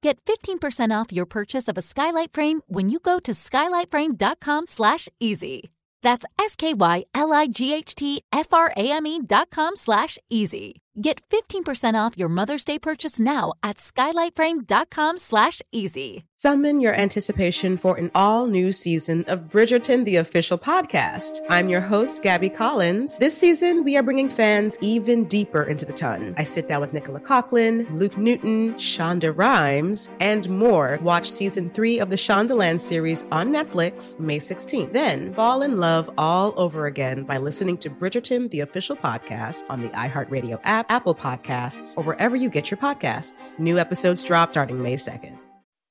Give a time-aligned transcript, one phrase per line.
[0.00, 5.08] Get 15% off your purchase of a skylight frame when you go to skylightframe.com slash
[5.18, 5.70] easy.
[6.02, 10.82] That's S-K-Y-L-I-G-H-T-F-R-A-M-E dot com slash easy.
[11.00, 16.24] Get 15% off your Mother's Day purchase now at skylightframe.com slash easy.
[16.40, 21.40] Summon your anticipation for an all new season of Bridgerton, the official podcast.
[21.50, 23.18] I'm your host, Gabby Collins.
[23.18, 26.36] This season, we are bringing fans even deeper into the ton.
[26.38, 31.00] I sit down with Nicola Coughlan, Luke Newton, Shonda Rhimes, and more.
[31.02, 34.92] Watch season three of the Shondaland series on Netflix May 16th.
[34.92, 39.82] Then fall in love all over again by listening to Bridgerton, the official podcast on
[39.82, 43.58] the iHeartRadio app, Apple Podcasts, or wherever you get your podcasts.
[43.58, 45.36] New episodes drop starting May 2nd.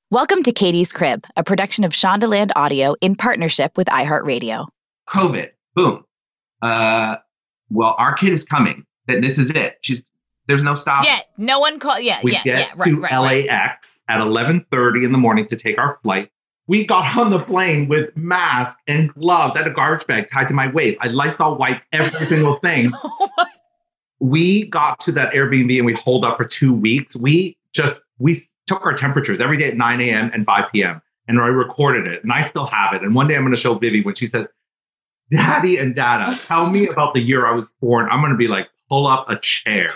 [0.09, 4.67] Welcome to Katie's Crib, a production of Shondaland Audio in partnership with iHeartRadio.
[5.09, 6.05] COVID, boom.
[6.61, 7.17] Uh,
[7.69, 8.85] well, our kid is coming.
[9.07, 9.77] That this is it.
[9.81, 10.03] She's
[10.47, 11.05] there's no stop.
[11.05, 12.03] Yeah, no one called.
[12.03, 12.67] Yeah, we yeah, get yeah.
[12.77, 13.45] Right, to right, right.
[13.47, 16.29] LAX at 11:30 in the morning to take our flight.
[16.67, 19.55] We got on the plane with mask and gloves.
[19.55, 20.99] I had a garbage bag tied to my waist.
[21.01, 22.91] I Lysol wiped every single thing.
[23.03, 23.45] Oh my-
[24.19, 27.15] we got to that Airbnb and we holed up for two weeks.
[27.15, 30.31] We just we took our temperatures every day at 9 a.m.
[30.33, 31.01] and 5 p.m.
[31.27, 33.03] and I recorded it and I still have it.
[33.03, 34.47] And one day I'm going to show Vivi when she says,
[35.29, 38.47] "Daddy and Dada, tell me about the year I was born." I'm going to be
[38.47, 39.93] like, "Pull up a chair."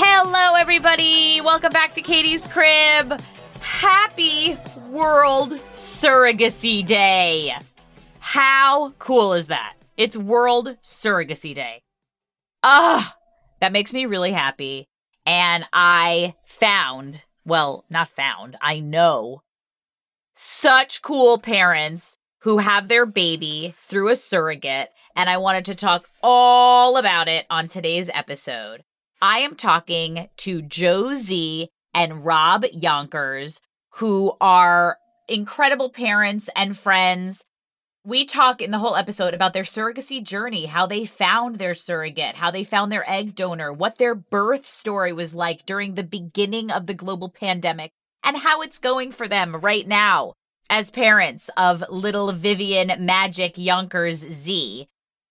[0.00, 1.40] Hello, everybody.
[1.40, 3.20] Welcome back to Katie's Crib.
[3.80, 4.58] Happy
[4.88, 7.56] World Surrogacy Day.
[8.18, 9.74] How cool is that?
[9.96, 11.82] It's World Surrogacy Day.
[12.64, 13.14] Ah,
[13.60, 14.88] that makes me really happy.
[15.24, 19.42] And I found, well, not found, I know
[20.34, 24.88] such cool parents who have their baby through a surrogate.
[25.14, 28.82] And I wanted to talk all about it on today's episode.
[29.22, 33.60] I am talking to Joe Zee and Rob Younkers,
[33.98, 34.96] who are
[35.28, 37.44] incredible parents and friends.
[38.04, 42.36] We talk in the whole episode about their surrogacy journey, how they found their surrogate,
[42.36, 46.70] how they found their egg donor, what their birth story was like during the beginning
[46.70, 47.90] of the global pandemic,
[48.22, 50.32] and how it's going for them right now
[50.70, 54.88] as parents of little Vivian Magic Younkers Zee.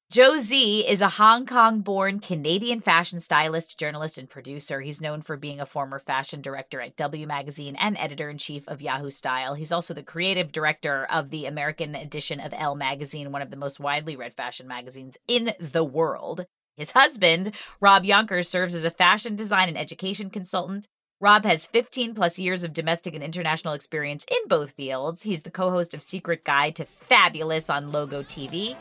[0.09, 4.79] Joe Zee is a Hong Kong born Canadian fashion stylist, journalist, and producer.
[4.79, 8.65] He's known for being a former fashion director at W Magazine and editor in chief
[8.69, 9.55] of Yahoo Style.
[9.55, 13.57] He's also the creative director of the American edition of Elle Magazine, one of the
[13.57, 16.45] most widely read fashion magazines in the world.
[16.77, 17.51] His husband,
[17.81, 20.87] Rob Younkers, serves as a fashion design and education consultant.
[21.19, 25.23] Rob has 15 plus years of domestic and international experience in both fields.
[25.23, 28.77] He's the co host of Secret Guide to Fabulous on Logo TV.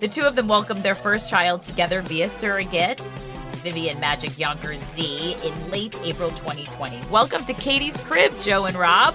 [0.00, 2.98] The two of them welcomed their first child together via surrogate,
[3.56, 7.02] Vivian Magic Younkers Zee, in late April 2020.
[7.10, 9.14] Welcome to Katie's Crib, Joe and Rob.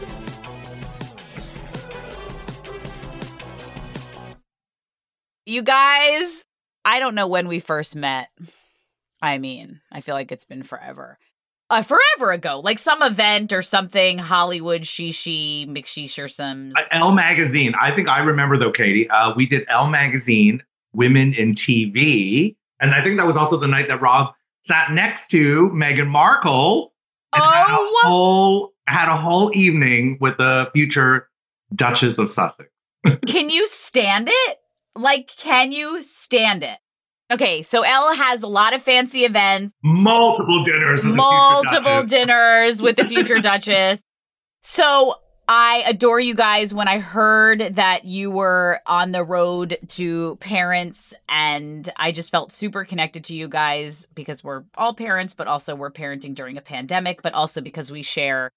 [5.48, 6.44] You guys,
[6.86, 8.28] I don't know when we first met.
[9.20, 11.18] I mean, I feel like it's been forever.
[11.72, 16.74] Uh, forever ago, like some event or something, Hollywood, Shishi, McSheesh or some.
[16.78, 17.74] Uh, Elle Magazine.
[17.82, 19.10] I think I remember though, Katie.
[19.10, 20.62] Uh, we did Elle Magazine,
[20.96, 24.34] Women in TV, and I think that was also the night that Rob
[24.64, 26.94] sat next to Meghan Markle.
[27.34, 27.92] and had a Oh!
[28.04, 31.28] whole had a whole evening with the future
[31.74, 32.70] Duchess of Sussex.
[33.28, 34.58] Can you stand it?
[34.96, 36.78] Like, can you stand it?
[37.34, 41.04] Okay, so Elle has a lot of fancy events, Multiple dinners.
[41.04, 44.02] With the future multiple dinners with the future Duchess.
[44.64, 45.16] So
[45.48, 46.74] I adore you guys.
[46.74, 52.52] When I heard that you were on the road to parents, and I just felt
[52.52, 56.62] super connected to you guys because we're all parents, but also we're parenting during a
[56.62, 58.50] pandemic, but also because we share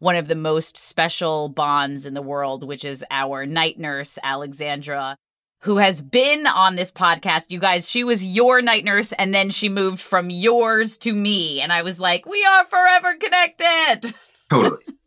[0.00, 5.16] one of the most special bonds in the world, which is our night nurse, Alexandra,
[5.60, 7.50] who has been on this podcast.
[7.50, 11.62] You guys, she was your night nurse and then she moved from yours to me.
[11.62, 14.14] And I was like, we are forever connected.
[14.50, 14.84] Totally.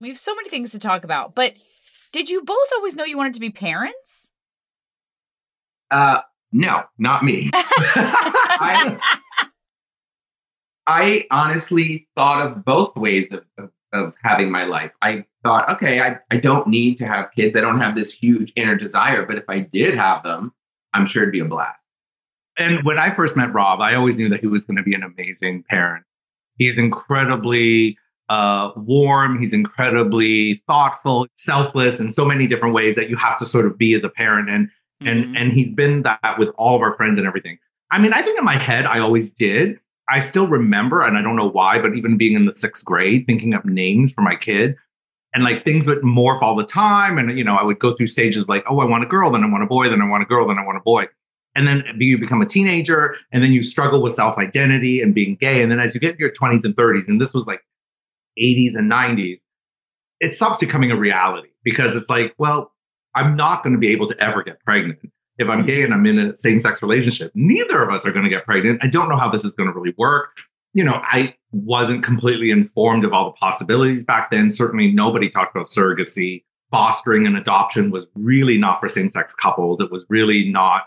[0.00, 1.34] we have so many things to talk about.
[1.34, 1.54] But
[2.12, 4.30] did you both always know you wanted to be parents?
[5.90, 6.20] Uh,
[6.52, 7.50] no, not me.
[7.54, 8.98] I,
[10.86, 14.92] I honestly thought of both ways of, of, of having my life.
[15.02, 17.56] I thought, okay, I, I don't need to have kids.
[17.56, 20.52] I don't have this huge inner desire, but if I did have them,
[20.94, 21.84] I'm sure it'd be a blast.
[22.58, 24.94] And when I first met Rob, I always knew that he was going to be
[24.94, 26.04] an amazing parent.
[26.56, 27.96] He's incredibly
[28.28, 29.40] uh, warm.
[29.40, 33.78] He's incredibly thoughtful, selfless in so many different ways that you have to sort of
[33.78, 34.50] be as a parent.
[34.50, 35.08] And mm-hmm.
[35.08, 37.58] and and he's been that with all of our friends and everything.
[37.90, 39.78] I mean, I think in my head I always did.
[40.10, 43.26] I still remember, and I don't know why, but even being in the sixth grade,
[43.26, 44.74] thinking up names for my kid,
[45.34, 47.18] and like things would morph all the time.
[47.18, 49.44] And you know, I would go through stages like, oh, I want a girl, then
[49.44, 51.06] I want a boy, then I want a girl, then I want a boy.
[51.54, 55.36] And then you become a teenager, and then you struggle with self identity and being
[55.36, 55.62] gay.
[55.62, 57.62] And then as you get into your 20s and 30s, and this was like
[58.40, 59.40] 80s and 90s,
[60.20, 62.72] it stops becoming a reality because it's like, well,
[63.14, 64.98] I'm not going to be able to ever get pregnant.
[65.38, 68.24] If I'm gay and I'm in a same sex relationship, neither of us are going
[68.24, 68.80] to get pregnant.
[68.82, 70.30] I don't know how this is going to really work.
[70.72, 74.52] You know, I wasn't completely informed of all the possibilities back then.
[74.52, 76.44] Certainly, nobody talked about surrogacy.
[76.70, 79.80] Fostering and adoption was really not for same sex couples.
[79.80, 80.82] It was really not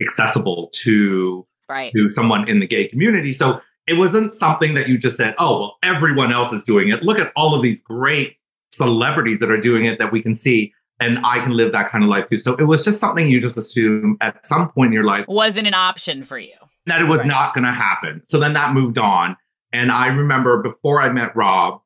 [0.00, 1.92] accessible to, right.
[1.92, 3.34] to someone in the gay community.
[3.34, 3.60] So
[3.90, 7.02] it wasn't something that you just said, oh, well, everyone else is doing it.
[7.02, 8.36] Look at all of these great
[8.70, 10.72] celebrities that are doing it that we can see.
[11.00, 12.38] And I can live that kind of life too.
[12.38, 15.66] So it was just something you just assume at some point in your life wasn't
[15.66, 16.54] an option for you.
[16.86, 17.26] That it was right.
[17.26, 18.22] not going to happen.
[18.28, 19.36] So then that moved on.
[19.72, 21.80] And I remember before I met Rob,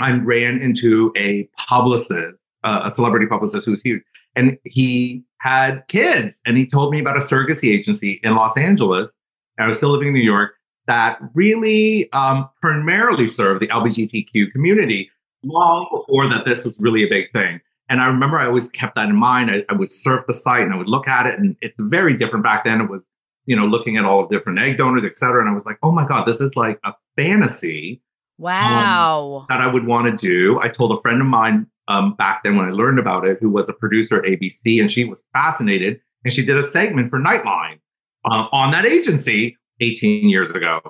[0.00, 4.02] I ran into a publicist, uh, a celebrity publicist who was huge.
[4.34, 6.40] And he had kids.
[6.44, 9.14] And he told me about a surrogacy agency in Los Angeles.
[9.58, 10.54] And I was still living in New York
[10.86, 15.10] that really um, primarily serve the LGBTQ community
[15.42, 17.60] long before that this was really a big thing.
[17.88, 19.50] And I remember I always kept that in mind.
[19.50, 22.16] I, I, would surf the site and I would look at it, and it's very
[22.16, 22.80] different back then.
[22.80, 23.04] It was,
[23.46, 25.40] you know, looking at all of different egg donors, et cetera.
[25.40, 28.00] And I was like, oh my God, this is like a fantasy.
[28.38, 29.38] Um, wow.
[29.40, 30.60] Um, that I would want to do.
[30.60, 33.50] I told a friend of mine um, back then when I learned about it, who
[33.50, 36.00] was a producer at ABC, and she was fascinated.
[36.24, 37.80] And she did a segment for Nightline
[38.24, 40.80] uh, on that agency 18 years ago.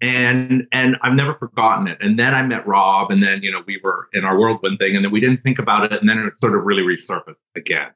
[0.00, 1.98] And and I've never forgotten it.
[2.00, 4.96] And then I met Rob, and then you know we were in our whirlwind thing,
[4.96, 7.92] and then we didn't think about it, and then it sort of really resurfaced again.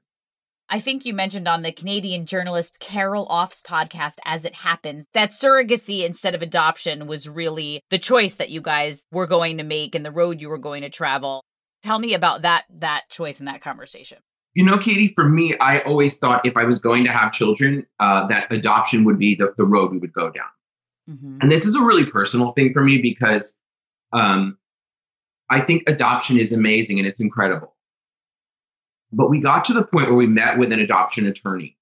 [0.71, 5.31] I think you mentioned on the Canadian journalist Carol Off's podcast, As It Happens, that
[5.31, 9.95] surrogacy instead of adoption was really the choice that you guys were going to make
[9.95, 11.43] and the road you were going to travel.
[11.83, 14.19] Tell me about that that choice and that conversation.
[14.59, 17.87] You know, Katie, for me, I always thought if I was going to have children,
[18.01, 20.49] uh, that adoption would be the, the road we would go down.
[21.09, 21.39] Mm-hmm.
[21.41, 23.57] And this is a really personal thing for me because
[24.13, 24.59] um,
[25.49, 27.77] I think adoption is amazing and it's incredible.
[29.13, 31.77] But we got to the point where we met with an adoption attorney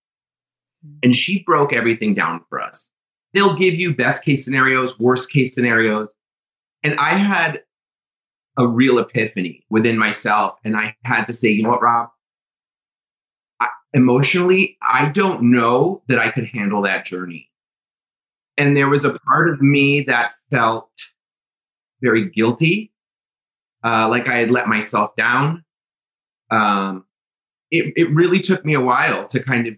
[0.87, 0.99] mm-hmm.
[1.03, 2.91] and she broke everything down for us.
[3.33, 6.13] They'll give you best case scenarios, worst case scenarios.
[6.83, 7.63] And I had
[8.59, 10.59] a real epiphany within myself.
[10.63, 12.11] And I had to say, you know what, Rob?
[13.97, 17.49] Emotionally, I don't know that I could handle that journey.
[18.59, 20.91] And there was a part of me that felt
[22.03, 22.93] very guilty,
[23.83, 25.65] uh, like I had let myself down.
[26.51, 27.07] Um,
[27.71, 29.75] it, it really took me a while to kind of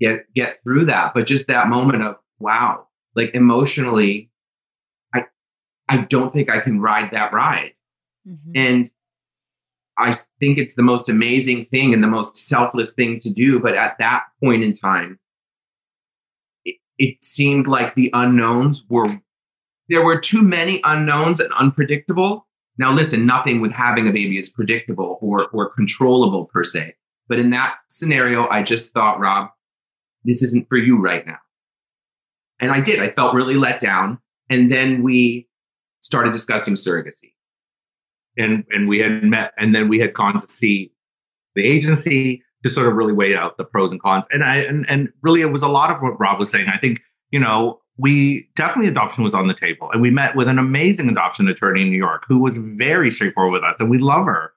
[0.00, 1.12] get get through that.
[1.12, 4.30] But just that moment of wow, like emotionally,
[5.14, 5.26] I
[5.90, 7.74] I don't think I can ride that ride.
[8.26, 8.52] Mm-hmm.
[8.54, 8.90] And
[10.02, 13.58] I think it's the most amazing thing and the most selfless thing to do.
[13.58, 15.18] But at that point in time,
[16.64, 19.20] it, it seemed like the unknowns were
[19.88, 22.46] there were too many unknowns and unpredictable.
[22.78, 26.94] Now, listen, nothing with having a baby is predictable or, or controllable per se.
[27.28, 29.50] But in that scenario, I just thought, Rob,
[30.24, 31.38] this isn't for you right now.
[32.60, 33.00] And I did.
[33.00, 34.18] I felt really let down.
[34.48, 35.48] And then we
[36.00, 37.31] started discussing surrogacy.
[38.36, 40.92] And, and we had met, and then we had gone to see
[41.54, 44.24] the agency to sort of really weigh out the pros and cons.
[44.30, 46.68] And I and, and really it was a lot of what Rob was saying.
[46.72, 49.90] I think, you know, we definitely adoption was on the table.
[49.92, 53.52] And we met with an amazing adoption attorney in New York who was very straightforward
[53.52, 54.52] with us and we love her.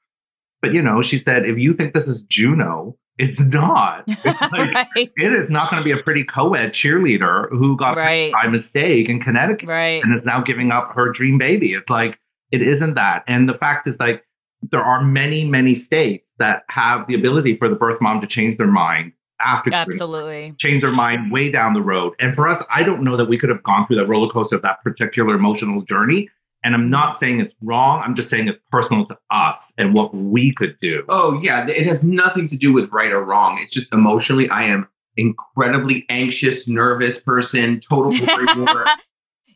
[0.62, 4.05] But you know, she said, if you think this is Juno, it's not.
[4.25, 5.12] It's like, right.
[5.17, 8.32] It is not going to be a pretty co-ed cheerleader who got right.
[8.34, 10.03] by mistake in Connecticut right.
[10.03, 11.74] and is now giving up her dream baby.
[11.74, 12.20] It's like
[12.55, 13.24] it isn't that.
[13.27, 14.24] And the fact is, like,
[14.71, 18.57] there are many, many states that have the ability for the birth mom to change
[18.57, 22.13] their mind after absolutely change their mind way down the road.
[22.19, 24.55] And for us, I don't know that we could have gone through that roller coaster
[24.55, 26.29] of that particular emotional journey.
[26.63, 28.01] And I'm not saying it's wrong.
[28.03, 31.03] I'm just saying it's personal to us and what we could do.
[31.09, 33.59] Oh yeah, it has nothing to do with right or wrong.
[33.62, 38.12] It's just emotionally, I am incredibly anxious, nervous person, total
[38.65, 38.88] worry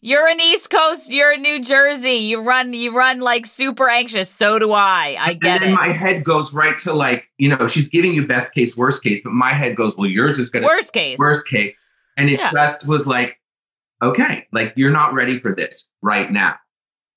[0.01, 1.11] You're in East Coast.
[1.11, 2.11] You're in New Jersey.
[2.11, 2.73] You run.
[2.73, 4.29] You run like super anxious.
[4.29, 5.17] So do I.
[5.19, 5.65] I get it.
[5.65, 5.75] and it.
[5.75, 9.21] My head goes right to like you know she's giving you best case, worst case,
[9.23, 10.07] but my head goes well.
[10.07, 11.73] Yours is gonna worst case, worst case,
[12.17, 12.51] and it yeah.
[12.51, 13.39] just was like
[14.01, 16.55] okay, like you're not ready for this right now.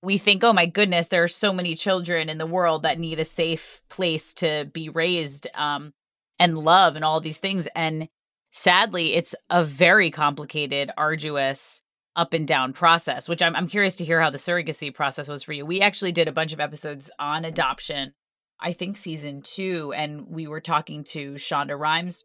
[0.03, 3.21] We think, oh my goodness, there are so many children in the world that need
[3.21, 5.93] a safe place to be raised um,
[6.41, 7.69] and love and all these things.
[7.77, 8.09] And
[8.51, 11.82] sadly, it's a very complicated, arduous
[12.15, 15.43] up and down process, which I'm, I'm curious to hear how the surrogacy process was
[15.43, 15.65] for you.
[15.65, 18.13] We actually did a bunch of episodes on adoption,
[18.61, 22.25] I think season two, and we were talking to Shonda Rhimes,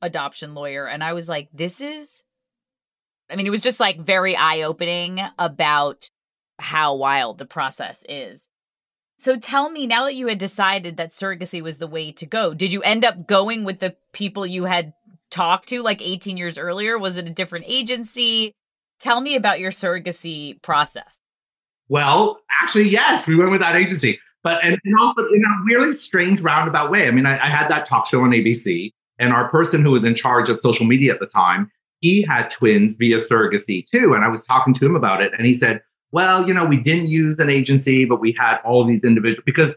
[0.00, 2.22] adoption lawyer, and I was like, this is,
[3.30, 6.10] I mean, it was just like very eye opening about
[6.58, 8.48] how wild the process is.
[9.18, 12.54] So tell me, now that you had decided that surrogacy was the way to go,
[12.54, 14.94] did you end up going with the people you had
[15.30, 16.98] talked to like 18 years earlier?
[16.98, 18.52] Was it a different agency?
[19.02, 21.18] Tell me about your surrogacy process.
[21.88, 25.96] Well, actually, yes, we went with that agency, but and, and also in a really
[25.96, 27.08] strange roundabout way.
[27.08, 30.04] I mean, I, I had that talk show on ABC, and our person who was
[30.04, 31.68] in charge of social media at the time,
[31.98, 34.14] he had twins via surrogacy too.
[34.14, 35.82] And I was talking to him about it, and he said,
[36.12, 39.74] "Well, you know, we didn't use an agency, but we had all these individuals because."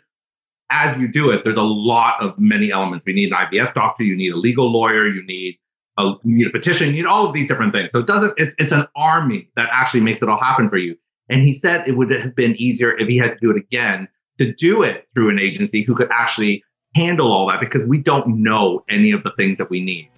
[0.71, 3.05] As you do it, there's a lot of many elements.
[3.05, 5.59] We need an IVF doctor, you need a legal lawyer, you need
[5.97, 7.91] you need a petition, you need all of these different things.
[7.91, 10.95] So it doesn't, it's, it's an army that actually makes it all happen for you.
[11.29, 14.07] And he said it would have been easier if he had to do it again
[14.37, 18.27] to do it through an agency who could actually handle all that because we don't
[18.27, 20.09] know any of the things that we need.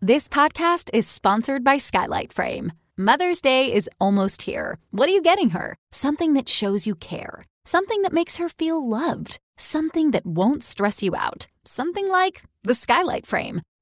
[0.00, 2.72] This podcast is sponsored by Skylight Frame.
[2.96, 4.78] Mother's Day is almost here.
[4.92, 5.74] What are you getting her?
[5.90, 7.44] Something that shows you care.
[7.64, 9.38] Something that makes her feel loved.
[9.58, 11.48] Something that won't stress you out.
[11.64, 13.62] Something like the Skylight Frame.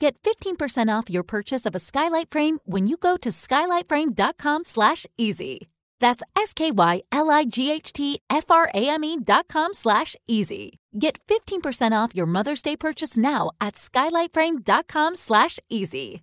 [0.00, 5.06] Get 15% off your purchase of a skylight frame when you go to skylightframe.com slash
[5.16, 5.68] easy.
[6.00, 10.78] That's S-K-Y-L-I-G-H-T-F-R-A-M-E dot com slash easy.
[10.98, 16.22] Get 15% off your Mother's Day purchase now at skylightframe.com slash easy.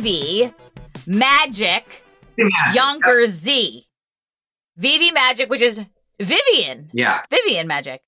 [0.00, 0.50] Vivi
[1.06, 2.02] Magic
[2.72, 3.86] Younger Zee.
[4.78, 5.78] Vivi Magic, which is
[6.18, 6.88] Vivian.
[6.94, 7.20] Yeah.
[7.30, 8.00] Vivian Magic.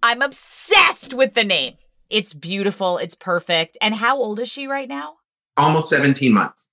[0.00, 1.74] I'm obsessed with the name.
[2.08, 2.98] It's beautiful.
[2.98, 3.76] It's perfect.
[3.80, 5.14] And how old is she right now?
[5.56, 6.69] Almost 17 months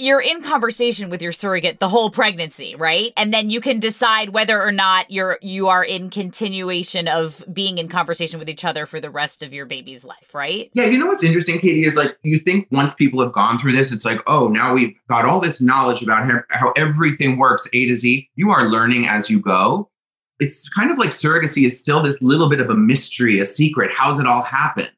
[0.00, 3.12] you're in conversation with your surrogate the whole pregnancy, right?
[3.16, 7.78] And then you can decide whether or not you're you are in continuation of being
[7.78, 10.70] in conversation with each other for the rest of your baby's life, right?
[10.74, 13.72] Yeah, you know what's interesting, Katie, is like you think once people have gone through
[13.72, 17.86] this, it's like, oh, now we've got all this knowledge about how, everything works A
[17.86, 18.28] to Z.
[18.36, 19.90] You are learning as you go.
[20.38, 23.90] It's kind of like surrogacy is still this little bit of a mystery, a secret.
[23.94, 24.88] How's it all happen?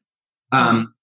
[0.51, 0.93] Um,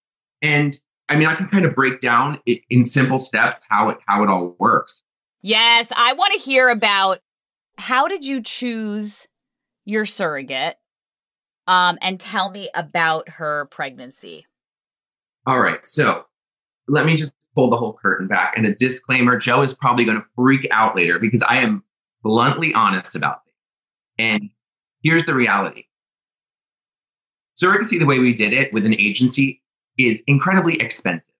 [0.40, 0.78] and
[1.10, 4.22] I mean, I can kind of break down it in simple steps how it how
[4.22, 5.02] it all works.
[5.42, 7.18] Yes, I want to hear about
[7.76, 9.26] how did you choose
[9.84, 10.76] your surrogate?
[11.66, 14.46] Um, and tell me about her pregnancy.
[15.46, 16.24] All right, so
[16.88, 18.54] let me just pull the whole curtain back.
[18.56, 21.82] And a disclaimer: Joe is probably going to freak out later because I am
[22.22, 23.54] bluntly honest about this.
[24.18, 24.50] And
[25.02, 25.86] here's the reality:
[27.60, 29.60] surrogacy, the way we did it with an agency,
[30.08, 31.32] is incredibly expensive.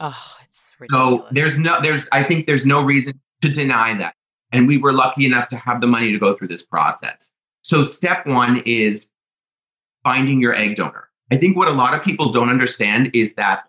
[0.00, 1.20] Oh, it's ridiculous.
[1.20, 4.14] So there's no, there's, I think there's no reason to deny that.
[4.50, 7.32] And we were lucky enough to have the money to go through this process.
[7.62, 9.10] So step one is
[10.02, 11.08] finding your egg donor.
[11.30, 13.64] I think what a lot of people don't understand is that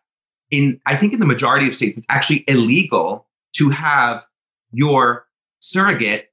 [0.51, 4.25] in, I think in the majority of states, it's actually illegal to have
[4.71, 5.27] your
[5.59, 6.29] surrogate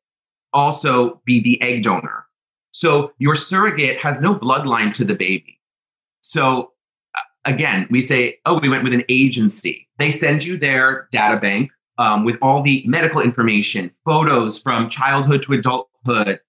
[0.53, 2.27] also be the egg donor.
[2.73, 5.61] So your surrogate has no bloodline to the baby.
[6.23, 6.73] So
[7.44, 9.88] again, we say, oh, we went with an agency.
[9.99, 15.42] They send you their data bank um, with all the medical information, photos from childhood
[15.44, 16.40] to adulthood,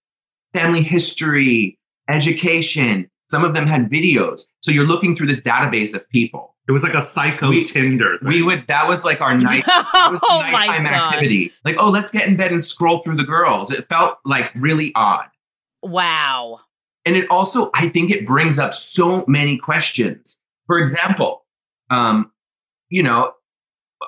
[0.54, 1.78] family history,
[2.10, 3.10] education.
[3.30, 4.44] Some of them had videos.
[4.62, 6.56] So you're looking through this database of people.
[6.68, 8.18] It was like a psycho We- Tinder.
[8.20, 8.28] thing.
[8.30, 11.52] We would that was like our night that oh nighttime activity.
[11.66, 13.72] Like, oh, let's get in bed and scroll through the girls.
[13.72, 15.26] It felt like really odd.
[15.82, 16.60] Wow.
[17.06, 20.38] and it also i think it brings up so many questions
[20.72, 21.44] for example
[21.90, 22.32] um,
[22.90, 23.34] you know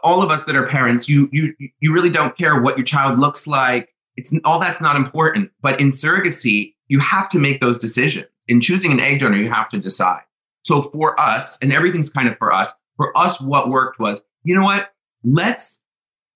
[0.01, 3.19] all of us that are parents you you you really don't care what your child
[3.19, 3.89] looks like.
[4.15, 5.51] It's all that's not important.
[5.61, 8.27] But in surrogacy you have to make those decisions.
[8.47, 10.21] In choosing an egg donor you have to decide.
[10.63, 14.55] So for us and everything's kind of for us for us what worked was you
[14.55, 14.93] know what?
[15.25, 15.83] Let's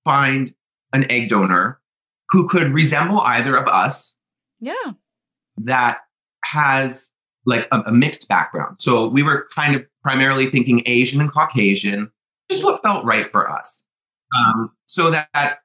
[0.04, 0.54] find
[0.92, 1.80] an egg donor
[2.30, 4.18] who could resemble either of us
[4.60, 4.92] Yeah.
[5.64, 6.00] that
[6.44, 7.12] has
[7.46, 8.76] like a, a mixed background.
[8.80, 12.10] So we were kind of primarily thinking Asian and Caucasian,
[12.50, 13.84] just what felt right for us.
[14.38, 15.60] Um, so that,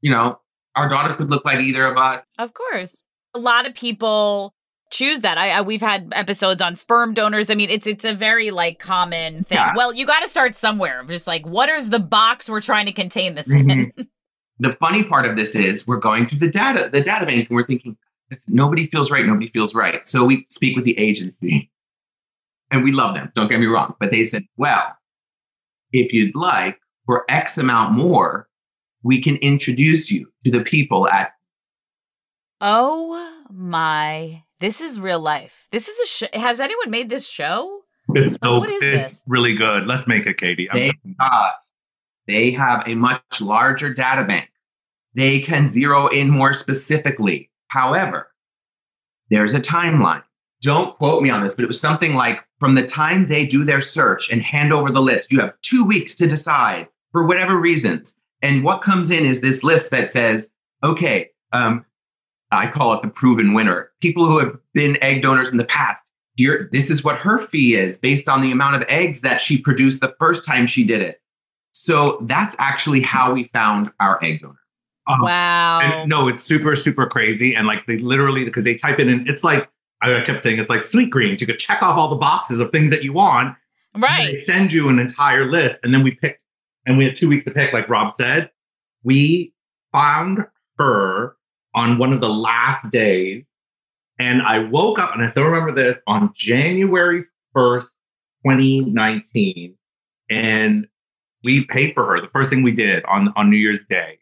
[0.00, 0.40] you know,
[0.74, 2.22] our daughter could look like either of us.
[2.38, 2.96] Of course.
[3.34, 4.54] A lot of people
[4.90, 5.36] choose that.
[5.36, 7.50] I, I we've had episodes on sperm donors.
[7.50, 9.56] I mean, it's it's a very like common thing.
[9.56, 9.74] Yeah.
[9.76, 11.04] Well, you got to start somewhere.
[11.04, 13.92] Just like what is the box we're trying to contain this Mhm.
[13.98, 14.08] in?
[14.60, 17.56] The funny part of this is we're going through the data, the data bank, and
[17.56, 17.96] we're thinking,
[18.46, 20.06] nobody feels right, nobody feels right.
[20.08, 21.72] So we speak with the agency.
[22.74, 23.94] And we love them, don't get me wrong.
[24.00, 24.96] But they said, well,
[25.92, 28.48] if you'd like, for X amount more,
[29.04, 31.30] we can introduce you to the people at
[32.60, 34.42] oh my!
[34.58, 35.52] This is real life.
[35.70, 36.26] This is a show.
[36.32, 37.82] Has anyone made this show?
[38.14, 39.22] It's so What is it's this?
[39.28, 39.86] really good.
[39.86, 40.68] Let's make it, Katie.
[40.70, 41.52] I'm- they have,
[42.26, 44.48] they have a much larger data bank.
[45.14, 47.50] They can zero in more specifically.
[47.68, 48.32] However,
[49.30, 50.24] there's a timeline.
[50.64, 53.64] Don't quote me on this, but it was something like from the time they do
[53.64, 57.58] their search and hand over the list, you have two weeks to decide for whatever
[57.60, 58.14] reasons.
[58.40, 60.50] And what comes in is this list that says,
[60.82, 61.84] okay, um,
[62.50, 63.90] I call it the proven winner.
[64.00, 66.08] People who have been egg donors in the past.
[66.72, 70.00] This is what her fee is based on the amount of eggs that she produced
[70.00, 71.20] the first time she did it.
[71.72, 74.56] So that's actually how we found our egg donor.
[75.06, 75.80] Um, Wow.
[75.80, 77.54] And no, it's super, super crazy.
[77.54, 79.68] And like they literally, because they type it in, it's like,
[80.02, 81.40] I kept saying, it's like Sweetgreens.
[81.40, 83.56] You could check off all the boxes of things that you want.
[83.94, 84.34] and right.
[84.34, 85.80] They send you an entire list.
[85.82, 86.40] And then we picked,
[86.86, 88.50] and we had two weeks to pick, like Rob said.
[89.02, 89.54] We
[89.92, 90.40] found
[90.78, 91.36] her
[91.74, 93.46] on one of the last days.
[94.18, 97.24] And I woke up, and I still remember this on January
[97.56, 97.86] 1st,
[98.46, 99.74] 2019.
[100.30, 100.86] And
[101.42, 102.20] we paid for her.
[102.20, 104.18] The first thing we did on, on New Year's Day.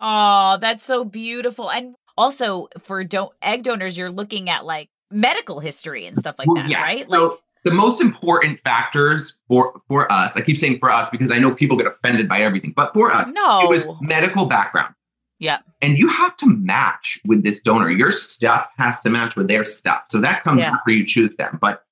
[0.00, 1.70] Oh, that's so beautiful.
[1.70, 6.48] And also for do- egg donors, you're looking at like medical history and stuff like
[6.48, 7.00] Well, that, yeah, right?
[7.00, 11.30] So like, the most important factors for for us, I keep saying for us because
[11.32, 13.60] I know people get offended by everything, but for us, no.
[13.62, 14.94] it was medical background.
[15.40, 15.58] Yeah.
[15.80, 17.90] And you have to match with this donor.
[17.90, 20.02] Your stuff has to match with their stuff.
[20.10, 20.72] So that comes Yeah.
[20.72, 21.58] after you choose them.
[21.60, 21.84] But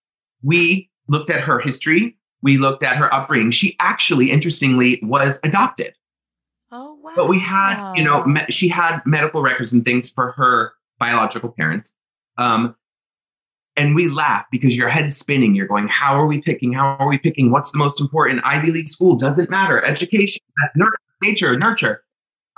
[0.42, 2.16] we looked at her history.
[2.42, 3.52] We looked at her upbringing.
[3.52, 5.94] She actually, interestingly, was adopted.
[6.72, 7.12] oh wow.
[7.14, 11.50] But we had, you know, me- she had medical records and things for her biological
[11.50, 11.94] parents.
[12.38, 12.74] Um,
[13.76, 15.54] and we laugh because your head's spinning.
[15.54, 16.72] You're going, how are we picking?
[16.72, 17.50] How are we picking?
[17.50, 18.40] What's the most important?
[18.44, 19.84] Ivy League school doesn't matter.
[19.84, 20.42] Education,
[21.22, 22.02] nature, nurture.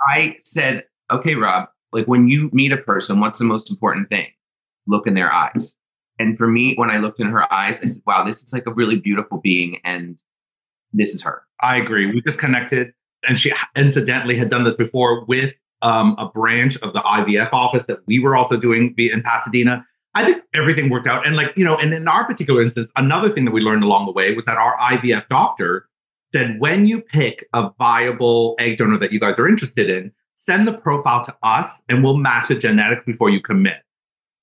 [0.09, 4.27] I said, okay, Rob, like when you meet a person, what's the most important thing?
[4.87, 5.75] Look in their eyes.
[6.19, 8.65] And for me, when I looked in her eyes, I said, wow, this is like
[8.65, 9.79] a really beautiful being.
[9.83, 10.19] And
[10.93, 11.43] this is her.
[11.61, 12.05] I agree.
[12.07, 12.93] We just connected,
[13.27, 17.83] and she incidentally had done this before with um, a branch of the IVF office
[17.87, 19.85] that we were also doing in Pasadena.
[20.15, 21.25] I think everything worked out.
[21.25, 24.07] And like, you know, and in our particular instance, another thing that we learned along
[24.07, 25.87] the way was that our IVF doctor
[26.33, 30.67] said, when you pick a viable egg donor that you guys are interested in, send
[30.67, 33.77] the profile to us and we'll match the genetics before you commit.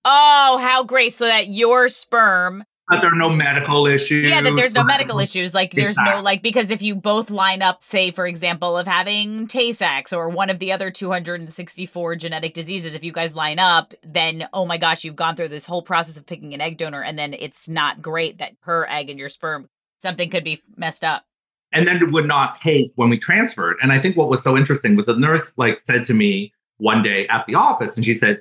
[0.04, 1.14] Oh, how great.
[1.14, 4.24] So that your sperm that there are no medical issues.
[4.24, 5.54] Yeah, that there's no medical issues.
[5.54, 6.14] Like there's exactly.
[6.14, 10.12] no like because if you both line up, say for example, of having Tay Sachs
[10.12, 14.66] or one of the other 264 genetic diseases, if you guys line up, then oh
[14.66, 17.34] my gosh, you've gone through this whole process of picking an egg donor, and then
[17.34, 19.68] it's not great that her egg and your sperm
[19.98, 21.24] something could be messed up.
[21.72, 23.76] And then it would not take when we transferred.
[23.82, 27.02] And I think what was so interesting was the nurse like said to me one
[27.02, 28.38] day at the office, and she said,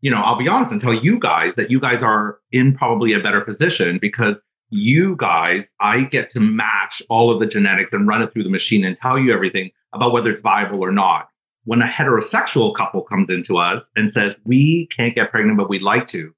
[0.00, 3.12] you know, I'll be honest and tell you guys that you guys are in probably
[3.12, 8.06] a better position because you guys, I get to match all of the genetics and
[8.06, 11.28] run it through the machine and tell you everything about whether it's viable or not.
[11.64, 15.82] When a heterosexual couple comes into us and says, we can't get pregnant, but we'd
[15.82, 16.32] like to,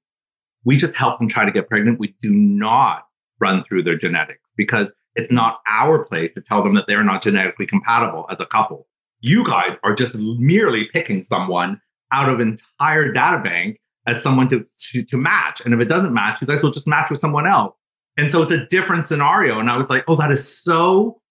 [0.63, 1.99] we just help them try to get pregnant.
[1.99, 3.05] We do not
[3.39, 7.21] run through their genetics because it's not our place to tell them that they're not
[7.21, 8.87] genetically compatible as a couple.
[9.19, 14.65] You guys are just merely picking someone out of entire data bank as someone to,
[14.91, 15.61] to, to match.
[15.63, 17.77] And if it doesn't match, you guys will just match with someone else.
[18.17, 19.59] And so it's a different scenario.
[19.59, 21.21] And I was like, oh, that is so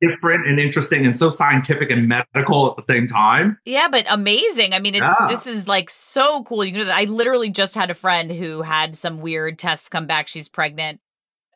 [0.00, 3.58] different and interesting and so scientific and medical at the same time.
[3.64, 4.72] Yeah, but amazing.
[4.72, 5.28] I mean, it's yeah.
[5.28, 6.64] this is like so cool.
[6.64, 10.26] You know, I literally just had a friend who had some weird tests come back.
[10.26, 11.00] She's pregnant.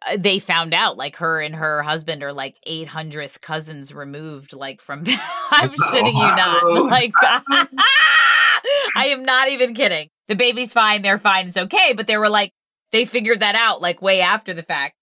[0.06, 4.80] Uh, they found out like her and her husband are like 800th cousins removed like
[4.80, 5.00] from
[5.50, 6.64] I'm shitting you not.
[6.90, 7.12] Like
[8.96, 10.08] I am not even kidding.
[10.28, 11.02] The baby's fine.
[11.02, 11.48] They're fine.
[11.48, 11.92] It's okay.
[11.94, 12.52] But they were like,
[12.92, 14.94] they figured that out like way after the fact.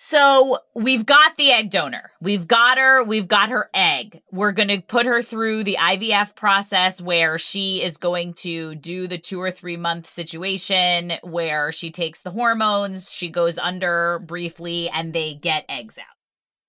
[0.00, 2.12] So we've got the egg donor.
[2.20, 3.02] We've got her.
[3.02, 4.20] We've got her egg.
[4.30, 9.08] We're going to put her through the IVF process where she is going to do
[9.08, 14.88] the two or three month situation where she takes the hormones, she goes under briefly,
[14.88, 16.04] and they get eggs out.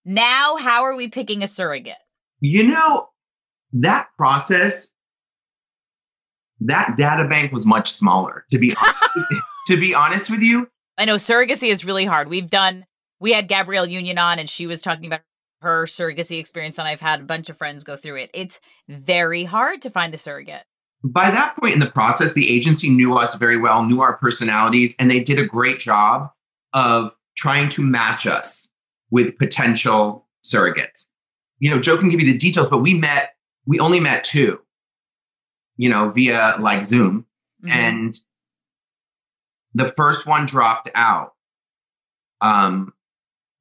[0.06, 1.97] Now, how are we picking a surrogate?
[2.39, 3.10] You know,
[3.73, 4.89] that process
[6.62, 8.45] that data bank was much smaller.
[8.52, 8.76] To be
[9.67, 10.67] to be honest with you,
[10.98, 12.30] I know surrogacy is really hard.
[12.30, 12.86] We've done.
[13.19, 15.22] We had Gabrielle Union on, and she was talking about
[15.62, 18.32] her surrogacy experience, and I've had a bunch of friends go through it.
[18.34, 20.63] It's very hard to find a surrogate.
[21.04, 24.95] By that point in the process, the agency knew us very well, knew our personalities,
[25.00, 26.30] and they did a great job
[26.74, 28.69] of trying to match us
[29.10, 31.08] with potential surrogates.
[31.60, 33.34] You know, Joe can give you the details, but we met,
[33.65, 34.60] we only met two
[35.80, 37.26] you know, via like Zoom.
[37.63, 37.72] Mm-hmm.
[37.72, 38.15] And
[39.74, 41.36] the first one dropped out.
[42.42, 42.94] Um,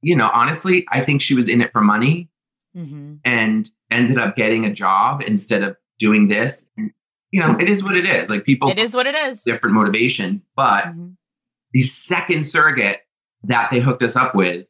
[0.02, 2.28] you know, honestly, I think she was in it for money
[2.76, 3.14] mm-hmm.
[3.24, 6.66] and ended up getting a job instead of doing this.
[7.30, 8.30] You know, it is what it is.
[8.30, 9.42] Like people, it is what it is.
[9.44, 11.10] Different motivation, but mm-hmm.
[11.72, 13.02] the second surrogate
[13.44, 14.66] that they hooked us up with,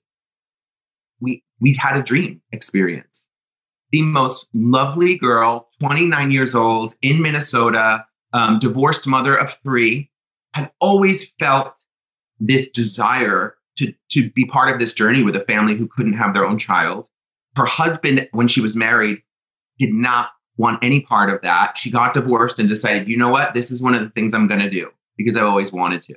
[1.19, 3.29] we we had a dream experience
[3.91, 10.11] the most lovely girl, 29 years old in Minnesota, um, divorced mother of three,
[10.55, 11.75] had always felt
[12.41, 16.35] this desire to, to be part of this journey with a family who couldn't have
[16.35, 17.09] their own child.
[17.57, 19.23] Her husband, when she was married,
[19.79, 21.79] did not want any part of that.
[21.79, 23.55] She got divorced and decided, you know what?
[23.55, 26.17] This is one of the things I'm going to do because I've always wanted to.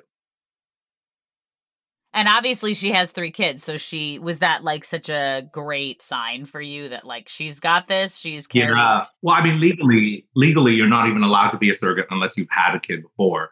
[2.13, 6.45] And obviously she has three kids, so she was that like such a great sign
[6.45, 8.77] for you that like she's got this, she's carried.
[8.77, 9.05] Yeah.
[9.21, 12.49] Well, I mean legally legally you're not even allowed to be a surrogate unless you've
[12.49, 13.51] had a kid before.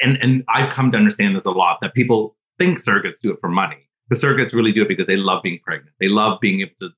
[0.00, 3.38] And and I've come to understand this a lot that people think surrogates do it
[3.40, 3.88] for money.
[4.08, 5.94] The surrogates really do it because they love being pregnant.
[6.00, 6.88] They love being able to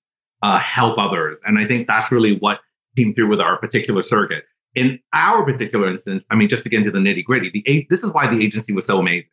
[0.43, 1.41] uh, help others.
[1.45, 2.61] And I think that's really what
[2.97, 4.45] came through with our particular surrogate.
[4.75, 8.03] In our particular instance, I mean, just to get into the nitty gritty, the this
[8.05, 9.29] is why the agency was so amazing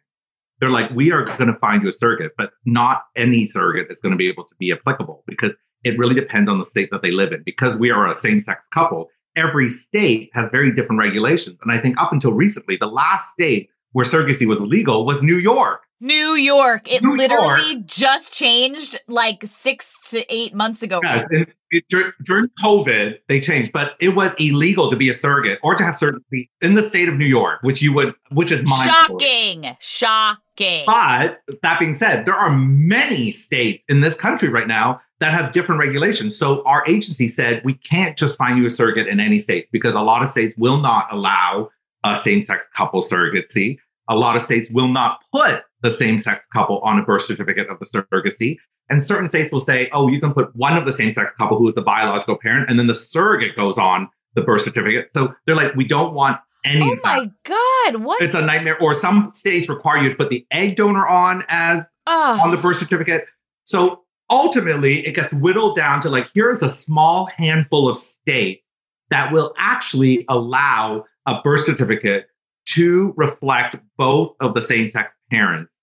[0.59, 3.99] they're like, we are going to find you a surrogate, but not any surrogate is
[4.01, 7.01] going to be able to be applicable because it really depends on the state that
[7.01, 7.41] they live in.
[7.45, 11.57] Because we are a same sex couple, every state has very different regulations.
[11.63, 15.37] And I think up until recently, the last state where surrogacy was legal was New
[15.37, 15.81] York.
[16.01, 16.89] New York.
[16.91, 17.85] It New literally York.
[17.85, 20.99] just changed like six to eight months ago.
[21.03, 21.85] Yes, and it,
[22.25, 25.95] during COVID, they changed, but it was illegal to be a surrogate or to have
[25.95, 30.83] surrogacy in the state of New York, which you would, which is my shocking, shocking.
[30.85, 35.51] But that being said, there are many states in this country right now that have
[35.51, 36.37] different regulations.
[36.37, 39.93] So our agency said we can't just find you a surrogate in any state because
[39.93, 41.69] a lot of states will not allow
[42.05, 43.77] a same-sex couple surrogacy.
[44.09, 47.67] A lot of states will not put the same sex couple on a birth certificate
[47.69, 48.57] of the surrogacy.
[48.89, 51.57] And certain states will say, oh, you can put one of the same sex couple
[51.57, 55.09] who is the biological parent, and then the surrogate goes on the birth certificate.
[55.13, 56.83] So they're like, we don't want any.
[56.83, 58.03] Oh my God.
[58.03, 58.21] What?
[58.21, 58.77] It's a nightmare.
[58.81, 62.77] Or some states require you to put the egg donor on as on the birth
[62.77, 63.25] certificate.
[63.65, 68.63] So ultimately it gets whittled down to like here's a small handful of states
[69.09, 72.27] that will actually allow a birth certificate
[72.67, 75.73] to reflect both of the same sex parents.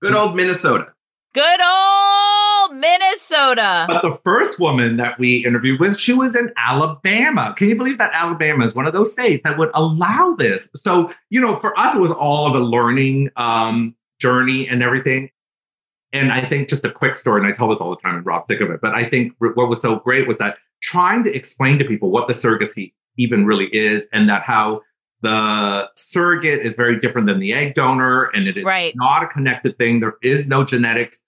[0.00, 0.86] Good old Minnesota.
[1.34, 3.86] Good old Minnesota.
[3.88, 7.54] But the first woman that we interviewed with, she was in Alabama.
[7.56, 10.68] Can you believe that Alabama is one of those states that would allow this?
[10.76, 15.30] So, you know, for us, it was all of a learning um, journey and everything.
[16.12, 18.26] And I think just a quick story, and I tell this all the time, and
[18.26, 18.80] Rob's sick of it.
[18.82, 22.26] But I think what was so great was that trying to explain to people what
[22.26, 24.82] the surrogacy even really is, and that how
[25.22, 28.92] the surrogate is very different than the egg donor, and it is right.
[28.96, 30.00] not a connected thing.
[30.00, 31.22] There is no genetics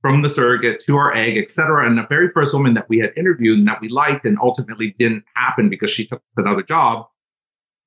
[0.00, 1.86] from the surrogate to our egg, et cetera.
[1.86, 4.94] And the very first woman that we had interviewed and that we liked and ultimately
[4.98, 7.06] didn't happen because she took another job.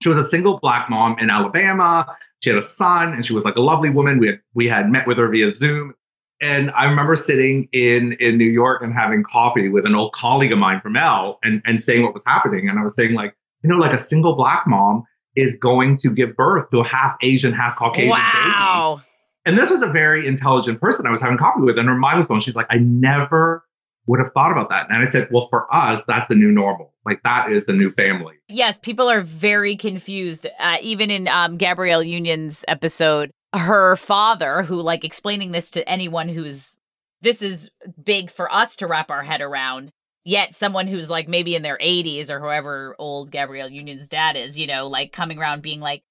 [0.01, 2.07] She was a single black mom in Alabama.
[2.39, 4.19] She had a son and she was like a lovely woman.
[4.19, 5.93] We had we had met with her via Zoom.
[6.41, 10.51] And I remember sitting in in New York and having coffee with an old colleague
[10.51, 12.67] of mine from Elle and, and saying what was happening.
[12.67, 15.03] And I was saying, like, you know, like a single black mom
[15.37, 18.09] is going to give birth to a half Asian, half Caucasian.
[18.09, 18.97] Wow.
[18.97, 19.07] Baby.
[19.45, 22.17] And this was a very intelligent person I was having coffee with, and her mind
[22.17, 22.41] was blown.
[22.41, 23.63] She's like, I never
[24.07, 24.87] would have thought about that.
[24.89, 26.93] And I said, well, for us, that's the new normal.
[27.05, 28.35] Like that is the new family.
[28.49, 30.47] Yes, people are very confused.
[30.59, 36.29] Uh, even in um, Gabrielle Union's episode, her father, who like explaining this to anyone
[36.29, 36.77] who's
[37.21, 37.71] this is
[38.03, 39.91] big for us to wrap our head around.
[40.27, 44.59] Yet someone who's like maybe in their 80s or whoever old Gabrielle Union's dad is,
[44.59, 46.03] you know, like coming around being like,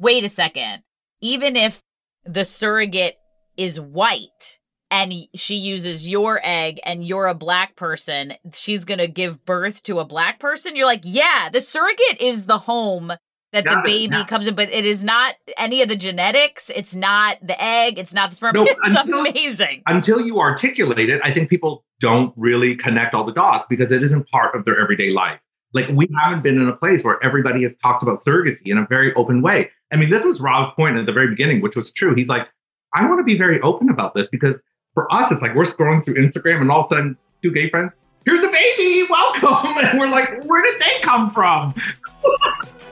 [0.00, 0.82] wait a second,
[1.20, 1.80] even if
[2.24, 3.18] the surrogate
[3.56, 4.58] is white
[4.90, 9.84] and she uses your egg and you're a black person, she's going to give birth
[9.84, 10.74] to a black person.
[10.74, 13.12] You're like, yeah, the surrogate is the home
[13.52, 16.70] that the baby it, comes in, but it is not any of the genetics.
[16.74, 17.98] It's not the egg.
[17.98, 18.54] It's not the sperm.
[18.54, 19.82] No, it's until, amazing.
[19.86, 24.02] Until you articulate it, I think people don't really connect all the dots because it
[24.02, 25.38] isn't part of their everyday life.
[25.74, 28.86] Like we haven't been in a place where everybody has talked about surrogacy in a
[28.86, 29.70] very open way.
[29.92, 32.14] I mean, this was Rob's point at the very beginning, which was true.
[32.14, 32.48] He's like,
[32.94, 34.60] I want to be very open about this because
[34.94, 37.70] for us, it's like we're scrolling through Instagram and all of a sudden, two gay
[37.70, 37.92] friends,
[38.24, 39.72] here's a baby, welcome.
[39.82, 41.74] And we're like, where did they come from?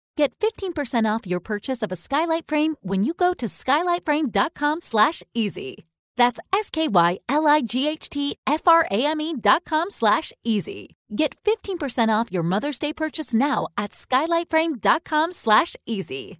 [0.17, 5.23] Get 15% off your purchase of a skylight frame when you go to skylightframe.com slash
[5.33, 5.85] easy.
[6.17, 10.97] That's S-K-Y-L-I-G-H-T-F-R-A-M-E dot com slash easy.
[11.15, 16.39] Get 15% off your Mother's Day purchase now at skylightframe.com slash easy.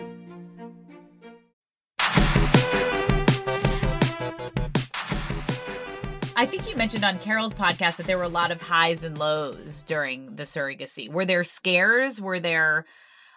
[6.41, 9.15] I think you mentioned on Carol's podcast that there were a lot of highs and
[9.15, 11.07] lows during the surrogacy.
[11.07, 12.19] Were there scares?
[12.19, 12.87] Were there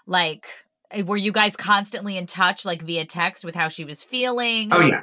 [0.07, 0.47] like
[0.91, 4.73] eh, were you guys constantly in touch like via text with how she was feeling?
[4.73, 5.03] Oh yeah.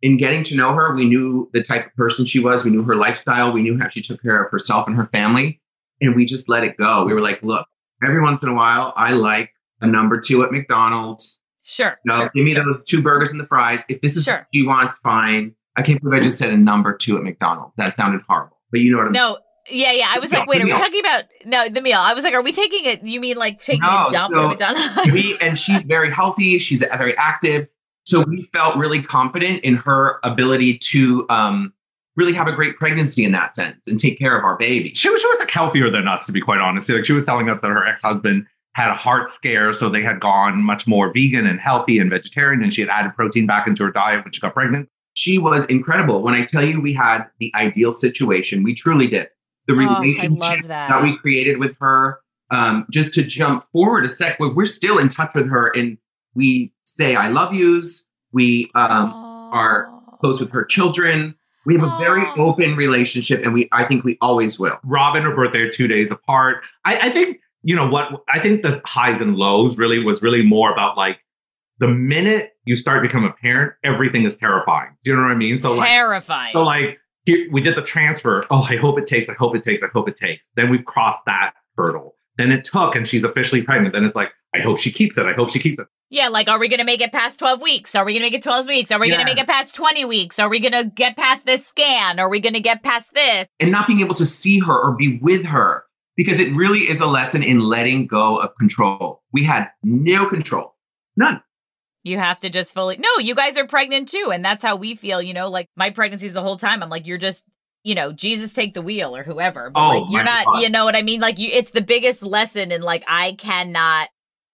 [0.00, 2.84] In getting to know her, we knew the type of person she was, we knew
[2.84, 5.60] her lifestyle, we knew how she took care of herself and her family
[6.00, 7.04] and we just let it go.
[7.04, 7.66] We were like, look,
[8.06, 11.98] every once in a while, I like a number two at McDonald's Sure.
[12.04, 12.64] No, sure, give me sure.
[12.64, 13.82] those two burgers and the fries.
[13.88, 14.36] If this is Sure.
[14.36, 15.56] what she wants, fine.
[15.76, 17.74] I can't believe I just said a number two at McDonald's.
[17.76, 18.58] That sounded horrible.
[18.70, 19.38] But you know what I'm No.
[19.70, 20.08] Yeah, yeah.
[20.14, 20.78] I was The like, wait, are we meal.
[20.78, 21.98] talking about no the meal?
[21.98, 23.02] I was like, are we taking it?
[23.02, 25.10] You mean like taking No, a dump so at McDonald's?
[25.12, 27.66] we and she's very healthy she's very active
[28.04, 31.72] so we felt really confident in her ability to um,
[32.16, 35.08] really have a great pregnancy in that sense and take care of our baby She
[35.08, 36.90] was, she was like healthier than us, to be quite honest.
[36.90, 40.02] Like she was telling us that her ex husband had a heart scare, so they
[40.02, 43.66] had gone much more vegan and healthy and vegetarian, and she had added protein back
[43.68, 44.88] into her diet when she got pregnant.
[45.14, 46.22] She was incredible.
[46.22, 49.28] When i tell you we had the ideal situation we truly did.
[49.66, 50.88] The Oh, relationship love that.
[50.90, 54.98] that we created with her um, just to jump forward a sec we're we're still
[54.98, 55.96] in touch with her and
[56.34, 58.08] we say i love yous.
[58.32, 59.12] We um,
[59.52, 59.88] are
[60.20, 61.34] close with her children.
[61.66, 64.76] We have a very open relationship and we i think we always will.
[64.84, 66.58] Rob and her birthday are two days apart.
[66.84, 70.42] I, I think, you know what, I think the highs and lows really was really
[70.42, 71.18] more about like
[71.78, 74.96] the minute you start to become a parent, everything is terrifying.
[75.02, 75.58] Do you know what I mean?
[75.58, 76.52] So like terrifying.
[76.54, 78.46] So like we did the transfer.
[78.50, 79.28] Oh, I hope it takes.
[79.28, 79.82] I hope it takes.
[79.82, 80.48] I hope it takes.
[80.56, 82.14] Then we've crossed that hurdle.
[82.36, 83.94] Then it took, and she's officially pregnant.
[83.94, 85.24] Then it's like, I hope she keeps it.
[85.26, 85.86] I hope she keeps it.
[86.10, 87.94] yeah, like, are we gonna make it past twelve weeks?
[87.94, 88.90] Are we gonna make it twelve weeks?
[88.90, 90.38] Are we gonna make it past twenty weeks?
[90.38, 92.18] Are we gonna get past this scan?
[92.18, 93.48] Are we gonna get past this?
[93.60, 95.84] and not being able to see her or be with her
[96.16, 100.74] because it really is a lesson in letting go of control we had no control
[101.16, 101.40] none
[102.04, 102.96] You have to just fully.
[102.98, 105.20] No, you guys are pregnant too, and that's how we feel.
[105.22, 106.82] You know, like my pregnancies the whole time.
[106.82, 107.44] I'm like, you're just,
[107.82, 109.70] you know, Jesus take the wheel or whoever.
[109.70, 110.44] But Oh, like, you're not.
[110.46, 110.60] God.
[110.60, 111.20] You know what I mean?
[111.20, 111.48] Like, you.
[111.50, 114.10] It's the biggest lesson in like I cannot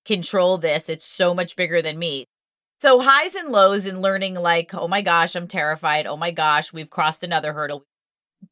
[0.06, 0.88] control this.
[0.88, 2.26] It's so much bigger than me.
[2.80, 4.34] So highs and lows in learning.
[4.36, 6.06] Like, oh my gosh, I'm terrified.
[6.06, 7.84] Oh my gosh, we've crossed another hurdle.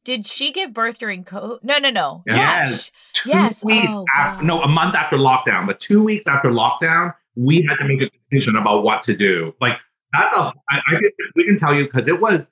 [0.05, 1.63] Did she give birth during COVID?
[1.63, 2.23] No, no, no.
[2.27, 2.35] Yeah.
[2.35, 2.91] Yes.
[3.13, 3.63] Two Yes.
[3.65, 7.77] weeks Oh, after, no, a month after lockdown, but two weeks after lockdown, we had
[7.77, 9.53] to make a decision about what to do.
[9.61, 9.73] Like
[10.11, 12.51] that's a, I, I can, we can tell you because it was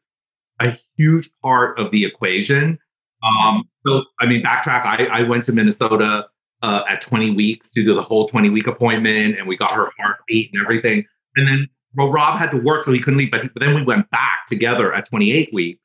[0.62, 2.80] a huge part of the equation.
[3.24, 4.86] Um, so I mean, backtrack.
[4.86, 6.28] I, I went to Minnesota
[6.64, 9.90] uh, at 20 weeks to do the whole 20 week appointment, and we got her
[10.00, 11.06] heartbeat and everything.
[11.36, 13.32] And then, well, Rob had to work, so he couldn't leave.
[13.32, 15.82] But, but then we went back together at 28 weeks,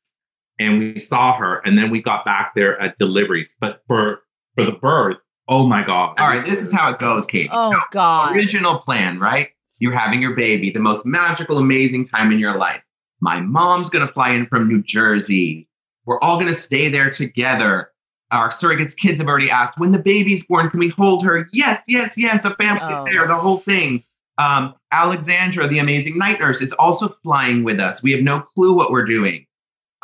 [0.59, 3.49] and we saw her, and then we got back there at deliveries.
[3.61, 4.21] But for
[4.55, 5.17] for the birth,
[5.53, 6.15] oh my god!
[6.19, 8.35] all right this is how it goes kate Oh So, God.
[8.37, 9.49] original plan right?
[9.79, 12.83] You're having your baby the most magical amazing time in your life.
[13.21, 15.69] My mom's going to fly in from new jersey.
[16.07, 17.91] We're all going to stay there together.
[18.31, 21.49] Our surrogates kids have already asked when the baby's born can we hold her?
[21.53, 23.05] Yes yes yes a family Oh.
[23.05, 24.05] there the whole thing.
[24.39, 28.03] Um, alexandra the amazing night nurse is also flying with us.
[28.05, 29.47] We have no clue what we're doing.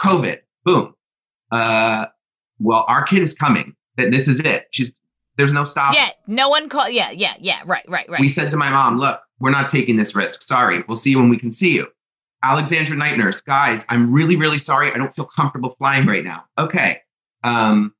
[0.00, 0.94] Covid boom.
[1.52, 2.06] Uh,
[2.58, 3.76] well our kid is coming.
[3.96, 4.66] Th- this is it.
[4.72, 4.92] She's
[5.38, 6.10] there's no stop Yeah.
[6.26, 6.92] No one called.
[6.92, 7.10] Yeah.
[7.12, 7.34] Yeah.
[7.40, 7.60] Yeah.
[7.64, 7.84] Right.
[7.88, 8.06] Right.
[8.10, 8.20] Right.
[8.20, 10.42] we said to my mom, look, we're not taking this risk.
[10.42, 10.82] Sorry.
[10.86, 11.86] We'll see you when we can see you.
[12.42, 14.92] Alexandra Night Nurse, guys, I'm really, really sorry.
[14.92, 16.44] I don't feel comfortable flying right now.
[16.58, 17.00] Okay.
[17.42, 17.94] Um,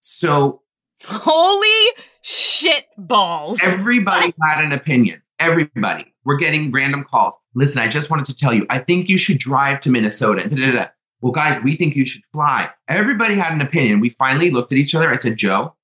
[0.00, 0.62] so
[1.04, 3.58] Holy shit balls.
[3.62, 5.22] everybody had an opinion.
[5.38, 6.12] Everybody.
[6.24, 7.34] We're getting random calls.
[7.54, 10.48] Listen, I just wanted to tell you, I think you should drive to Minnesota.
[10.48, 10.86] Da, da, da.
[11.20, 12.70] Well, guys, we think you should fly.
[12.88, 14.00] Everybody had an opinion.
[14.00, 15.10] We finally looked at each other.
[15.12, 15.74] I said, Joe,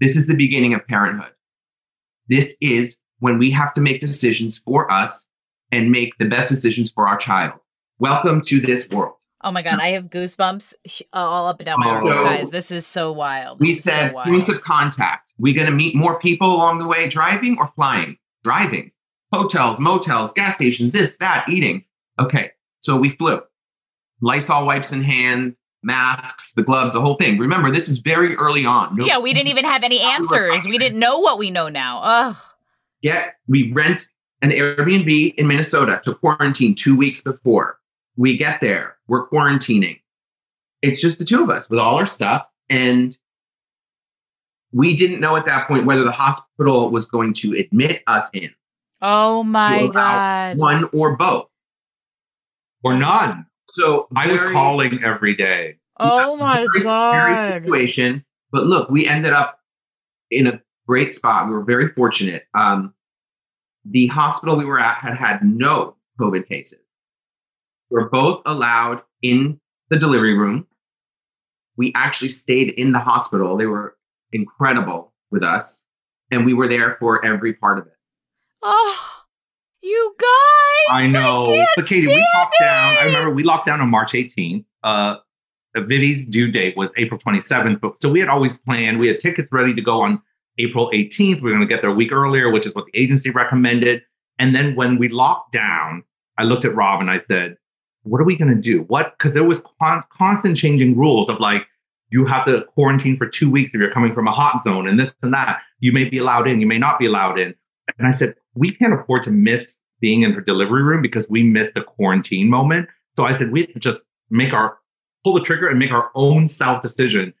[0.00, 1.32] this is the beginning of parenthood.
[2.28, 5.28] This is when we have to make decisions for us
[5.72, 7.54] and make the best decisions for our child.
[7.98, 9.14] Welcome to this world.
[9.42, 10.74] Oh my god, I have goosebumps
[11.12, 12.50] all up and down my So- guys.
[12.50, 13.60] This is so wild.
[13.60, 14.28] We This so said wild.
[14.28, 15.32] points of contact.
[15.38, 18.16] We're going to meet more people along the way, driving or flying?
[18.42, 18.90] Driving.
[19.32, 21.84] Hotels, motels, gas stations, this, that, eating.
[22.18, 23.40] Okay, so we flew.
[24.22, 25.56] Lysol wipes in hand,
[25.86, 27.38] masks, the gloves, the whole thing.
[27.38, 28.96] Remember, this is very early on.
[28.96, 30.64] No- yeah, we didn't even have any answers.
[30.66, 32.00] We didn't know what we know now.
[32.02, 32.36] Ugh.
[33.02, 34.06] get we rent
[34.42, 37.78] an Airbnb in Minnesota to quarantine two weeks before.
[38.16, 40.00] We get there, we're quarantining.
[40.82, 42.46] It's just the two of us with all our stuff.
[42.68, 43.16] And
[44.72, 48.50] we didn't know at that point whether the hospital was going to admit us in
[49.00, 50.58] Oh my god.
[50.58, 51.46] one or both.
[52.82, 53.46] or none.
[53.70, 55.76] So I was calling every day.
[55.98, 57.62] Oh my very god.
[57.62, 58.24] situation.
[58.52, 59.60] But look, we ended up
[60.30, 61.48] in a great spot.
[61.48, 62.44] We were very fortunate.
[62.54, 62.94] Um,
[63.84, 66.80] the hospital we were at had had no COVID cases.
[67.90, 70.66] We're both allowed in the delivery room.
[71.76, 73.56] We actually stayed in the hospital.
[73.56, 73.96] They were
[74.32, 75.82] incredible with us,
[76.30, 77.92] and we were there for every part of it.
[78.62, 79.24] Oh,
[79.82, 80.96] you guys.
[80.96, 81.46] I know.
[81.46, 82.96] can't but Katie, we locked down.
[82.98, 84.64] I remember we locked down on March 18th.
[84.82, 85.16] Uh,
[85.82, 87.80] Vivi's due date was April 27th.
[87.80, 90.20] But so we had always planned, we had tickets ready to go on
[90.58, 91.42] April 18th.
[91.42, 94.02] We were going to get there a week earlier, which is what the agency recommended.
[94.38, 96.04] And then when we locked down,
[96.38, 97.56] I looked at Rob and I said,
[98.02, 98.82] what are we going to do?
[98.82, 99.14] What?
[99.18, 101.62] Because there was con- constant changing rules of like,
[102.10, 104.98] you have to quarantine for two weeks if you're coming from a hot zone and
[104.98, 105.60] this and that.
[105.80, 107.54] You may be allowed in, you may not be allowed in.
[107.98, 111.42] And I said, we can't afford to miss being in her delivery room because we
[111.42, 112.88] missed the quarantine moment.
[113.16, 114.78] So I said, we just make our
[115.26, 117.34] pull the trigger and make our own self decision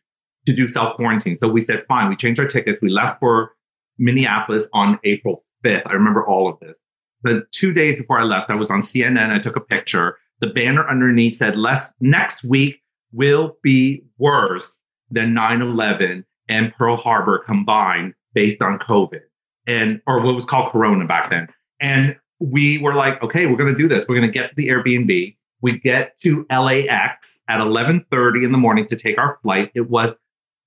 [0.46, 1.38] to do self quarantine.
[1.38, 2.80] So we said, fine, we changed our tickets.
[2.82, 3.52] We left for
[3.96, 5.82] Minneapolis on April 5th.
[5.86, 6.76] I remember all of this.
[7.22, 9.30] The two days before I left, I was on CNN.
[9.30, 10.18] I took a picture.
[10.40, 12.82] The banner underneath said, Less, next week
[13.12, 19.20] will be worse than 9 11 and Pearl Harbor combined based on COVID
[19.68, 21.46] and, or what was called Corona back then.
[21.80, 24.04] And we were like, okay, we're going to do this.
[24.08, 25.35] We're going to get to the Airbnb.
[25.62, 29.70] We get to LAX at 11:30 in the morning to take our flight.
[29.74, 30.16] It was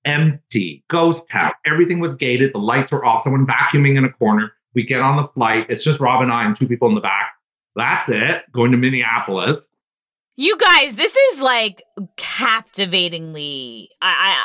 [0.04, 1.52] empty, ghost town.
[1.66, 2.52] Everything was gated.
[2.52, 3.22] The lights were off.
[3.22, 4.52] Someone vacuuming in a corner.
[4.74, 5.66] We get on the flight.
[5.68, 7.32] It's just Rob and I and two people in the back.
[7.76, 8.42] That's it.
[8.52, 9.68] Going to Minneapolis.
[10.36, 11.82] You guys, this is like
[12.16, 13.90] captivatingly.
[14.00, 14.44] I, I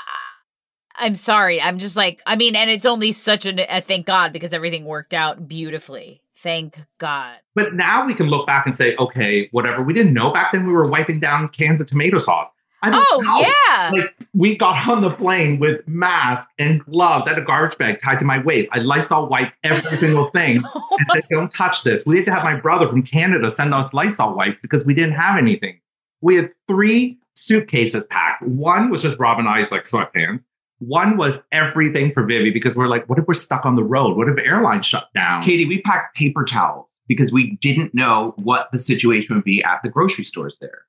[0.98, 1.62] I'm sorry.
[1.62, 4.86] I'm just like, I mean, and it's only such a, a thank God because everything
[4.86, 6.22] worked out beautifully.
[6.46, 7.38] Thank God.
[7.56, 9.82] But now we can look back and say, okay, whatever.
[9.82, 12.50] We didn't know back then we were wiping down cans of tomato sauce.
[12.84, 13.40] oh, know.
[13.40, 13.90] yeah.
[13.92, 17.26] Like we got on the plane with mask and gloves.
[17.26, 18.70] I had a garbage bag tied to my waist.
[18.74, 22.06] I Lysol wiped every single thing oh and said, don't touch this.
[22.06, 25.14] We had to have my brother from Canada send us Lysol wipes because we didn't
[25.14, 25.80] have anything.
[26.22, 28.44] We had three suitcases packed.
[28.44, 30.44] One was just Rob and I's like sweatpants.
[30.80, 34.18] One was everything for Vivi because we're like, what if we're stuck on the road?
[34.18, 35.44] What if airlines shut down?
[35.44, 39.80] Katie, we packed paper towels because we didn't know what the situation would be at
[39.84, 40.86] the grocery stores there.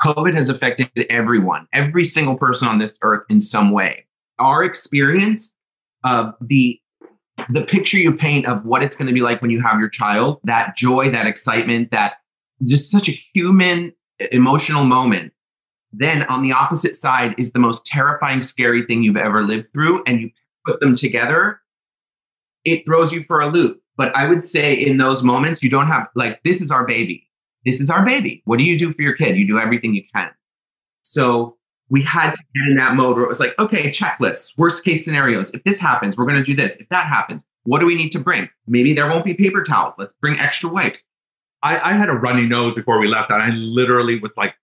[0.00, 4.06] COVID has affected everyone, every single person on this earth in some way.
[4.38, 5.54] Our experience
[6.04, 6.80] of the
[7.48, 9.88] the picture you paint of what it's going to be like when you have your
[9.88, 12.14] child, that joy, that excitement, that
[12.62, 13.92] just such a human
[14.30, 15.32] emotional moment
[15.92, 20.02] then on the opposite side is the most terrifying, scary thing you've ever lived through,
[20.06, 20.30] and you
[20.66, 21.60] put them together,
[22.64, 23.82] it throws you for a loop.
[23.96, 27.28] But I would say in those moments, you don't have like, this is our baby.
[27.64, 28.42] This is our baby.
[28.44, 29.36] What do you do for your kid?
[29.36, 30.30] You do everything you can.
[31.02, 31.56] So
[31.90, 35.04] we had to get in that mode where it was like, okay, checklists, worst case
[35.04, 35.50] scenarios.
[35.50, 36.78] If this happens, we're going to do this.
[36.78, 38.48] If that happens, what do we need to bring?
[38.66, 39.94] Maybe there won't be paper towels.
[39.98, 41.02] Let's bring extra wipes.
[41.62, 44.54] I, I had a runny nose before we left, and I literally was like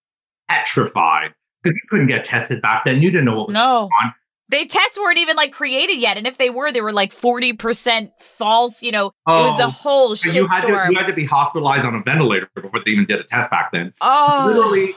[0.49, 1.33] petrified
[1.63, 3.01] because you couldn't get tested back then.
[3.01, 3.61] You didn't know what was no.
[3.61, 4.13] going on.
[4.49, 7.51] They tests weren't even like created yet, and if they were, they were like forty
[7.51, 8.81] percent false.
[8.81, 10.35] You know, oh, it was a oh, whole shitstorm.
[10.35, 13.19] You, had to, you had to be hospitalized on a ventilator before they even did
[13.19, 13.93] a test back then.
[13.99, 14.95] Oh, literally,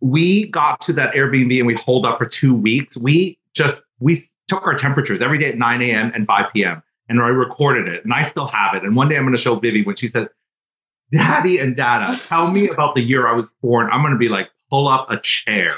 [0.00, 2.96] we got to that Airbnb and we holed up for two weeks.
[2.96, 6.12] We just we took our temperatures every day at nine a.m.
[6.14, 6.80] and five p.m.
[7.08, 8.84] and I recorded it, and I still have it.
[8.84, 10.28] And one day I'm going to show Vivi when she says,
[11.10, 14.28] "Daddy and Dada, tell me about the year I was born." I'm going to be
[14.28, 15.74] like, pull up a chair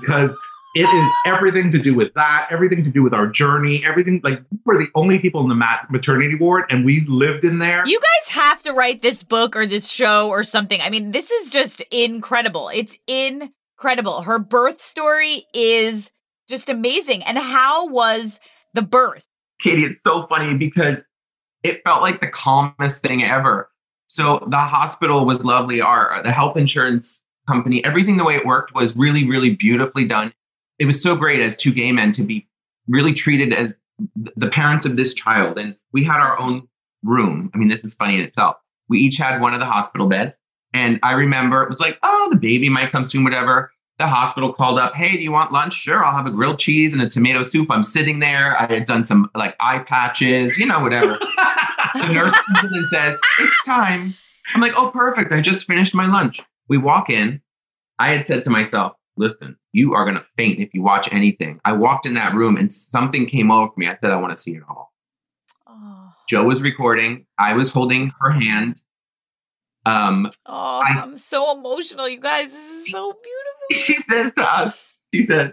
[0.00, 0.34] because
[0.74, 4.20] it is everything to do with that, everything to do with our journey, everything.
[4.24, 7.82] Like we're the only people in the mat- maternity ward, and we lived in there.
[7.86, 10.80] You guys have to write this book or this show or something.
[10.80, 12.70] I mean, this is just incredible.
[12.70, 14.22] It's incredible.
[14.22, 16.10] Her birth story is
[16.48, 17.22] just amazing.
[17.22, 18.40] And how was
[18.72, 19.24] the birth?
[19.60, 21.04] Katie, it's so funny because
[21.62, 23.68] it felt like the calmest thing ever.
[24.08, 25.80] So the hospital was lovely.
[25.80, 27.84] Our the health insurance company.
[27.84, 30.32] Everything the way it worked was really, really beautifully done.
[30.78, 32.48] It was so great as two gay men to be
[32.88, 33.74] really treated as
[34.14, 35.58] the parents of this child.
[35.58, 36.68] And we had our own
[37.02, 37.50] room.
[37.54, 38.56] I mean, this is funny in itself.
[38.88, 40.36] We each had one of the hospital beds.
[40.74, 43.72] And I remember it was like, oh, the baby might come soon, whatever.
[43.98, 45.74] The hospital called up, hey, do you want lunch?
[45.74, 47.70] Sure, I'll have a grilled cheese and a tomato soup.
[47.70, 48.60] I'm sitting there.
[48.60, 51.18] I had done some like eye patches, you know, whatever.
[51.94, 54.14] the nurse comes in and says, it's time.
[54.54, 55.30] I'm like, oh, perfect.
[55.32, 56.40] I just finished my lunch.
[56.68, 57.40] We walk in.
[57.98, 61.60] I had said to myself, listen, you are going to faint if you watch anything.
[61.64, 63.88] I walked in that room and something came over me.
[63.88, 64.92] I said, I want to see it all.
[65.66, 66.12] Oh.
[66.28, 67.26] Joe was recording.
[67.38, 68.80] I was holding her hand.
[69.84, 72.50] Um, oh, I, am so emotional, you guys.
[72.52, 73.42] This is so beautiful.
[73.86, 74.84] She says to us,
[75.14, 75.52] she says,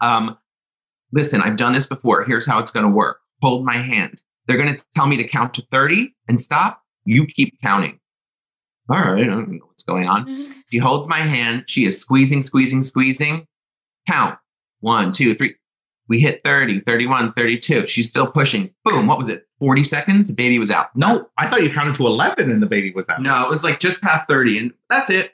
[0.00, 0.38] um,
[1.12, 2.22] listen, I've done this before.
[2.24, 3.18] Here's how it's going to work.
[3.42, 4.20] Hold my hand.
[4.46, 6.82] They're going to tell me to count to 30 and stop.
[7.04, 7.98] You keep counting
[8.88, 10.54] all right, I don't know what's going on.
[10.70, 11.64] she holds my hand.
[11.66, 13.46] She is squeezing, squeezing, squeezing.
[14.08, 14.38] Count
[14.80, 15.56] one, two, three.
[16.08, 17.88] We hit 30, 31, 32.
[17.88, 18.70] She's still pushing.
[18.84, 19.08] Boom.
[19.08, 19.46] What was it?
[19.58, 20.28] 40 seconds?
[20.28, 20.94] The baby was out.
[20.94, 23.20] No, I thought you counted to 11 and the baby was out.
[23.20, 25.32] No, it was like just past 30 and that's it.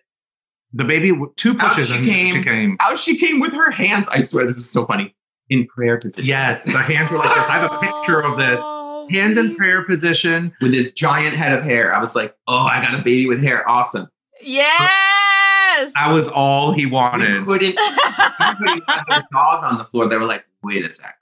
[0.72, 2.76] The baby, two pushes out she, came, she came.
[2.80, 4.08] Out she came with her hands.
[4.08, 5.14] I swear, this is so funny.
[5.50, 6.24] In prayer position.
[6.24, 7.44] Yes, the hands were like this.
[7.46, 8.62] I have a picture of this
[9.04, 11.94] Oh, hands in prayer position with this giant head of hair.
[11.94, 13.68] I was like, oh, I got a baby with hair.
[13.68, 14.08] Awesome.
[14.40, 15.92] Yes.
[15.94, 17.46] That was all he wanted.
[17.46, 20.08] We couldn't, we couldn't have their jaws on the floor.
[20.08, 21.16] They were like, wait a sec.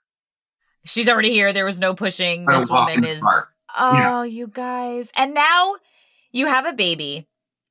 [0.85, 1.53] She's already here.
[1.53, 2.47] There was no pushing.
[2.47, 3.21] This woman is.
[3.21, 3.49] park.
[3.79, 4.25] Oh, Yeah.
[4.25, 5.11] you guys.
[5.15, 5.75] And now
[6.33, 7.29] you have a baby.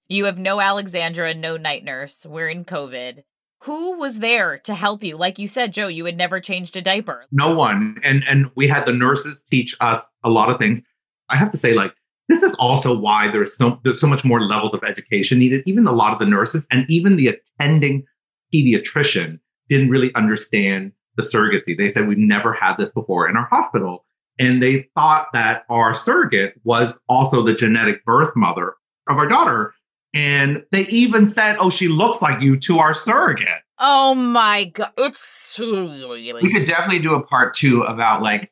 [0.08, 2.26] You have no Alexandra, no night nurse.
[2.26, 3.24] We're in COVID.
[3.64, 5.18] Who was there to help you?
[5.18, 7.26] Like you said, Joe, you had never changed a diaper.
[7.32, 7.98] no one.
[8.04, 10.82] And and we had the nurses teach us a lot of things.
[11.30, 11.92] I have to say like
[12.30, 15.64] this is also why there's so there's so much more levels of education needed.
[15.66, 17.28] Even a lot of the nurses and even the
[17.60, 18.06] attending
[18.54, 21.78] pediatrician didn't really understand the surrogacy.
[21.78, 24.06] They said we've never had this before in our hospital.
[24.40, 28.76] And they thought that our surrogate was also the genetic birth mother
[29.10, 29.74] of our daughter
[30.14, 33.48] and they even said oh she looks like you to our surrogate
[33.82, 34.92] Oh my god.
[34.98, 38.52] It's We could definitely do a part two about like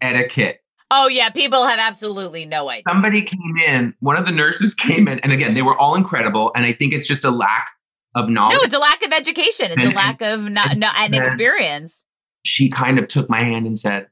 [0.00, 0.60] etiquette.
[0.92, 2.84] Oh yeah, people have absolutely no idea.
[2.88, 6.52] Somebody came in, one of the nurses came in, and again, they were all incredible.
[6.54, 7.66] And I think it's just a lack
[8.14, 8.58] of knowledge.
[8.58, 9.72] No, it's a lack of education.
[9.72, 12.04] It's a And- lack of not, and- no, and and- experience.
[12.44, 14.06] she kind of took my hand and said,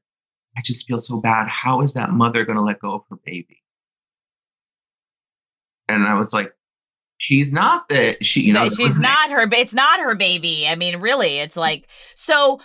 [0.57, 1.47] I just feel so bad.
[1.47, 3.63] How is that mother going to let go of her baby?
[5.89, 6.53] And I was like,
[7.19, 9.49] she's not the, she, you know, No, she's not her.
[9.53, 10.67] It's not her baby.
[10.67, 12.61] I mean, really, it's like so.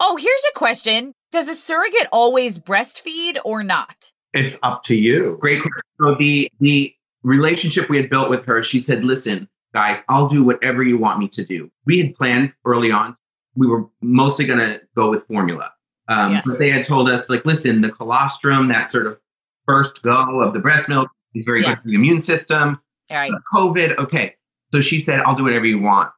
[0.00, 4.10] Oh, here's a question: Does a surrogate always breastfeed or not?
[4.36, 5.62] it's up to you Great.
[5.62, 5.80] question.
[6.00, 6.92] So the, the
[7.22, 11.20] relationship we had built with her, she said, listen, guys, I'll do whatever you want
[11.20, 11.70] me to do.
[11.86, 13.16] We had planned early on,
[13.54, 15.70] we were mostly going to go with formula.
[16.08, 16.42] Um, Yes.
[16.46, 19.18] But they had told us, like, listen, the colostrum, that sort of
[19.66, 21.76] first go of the breast milk is very Yeah.
[21.76, 22.80] good for the immune system.
[23.10, 23.32] All right.
[23.52, 24.34] COVID, okay.
[24.72, 26.10] So she said, I'll do whatever you want.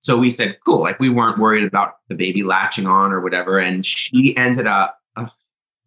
[0.00, 0.80] So we said, cool.
[0.80, 3.58] Like we weren't worried about the baby latching on or whatever.
[3.58, 5.30] And she ended up, ugh,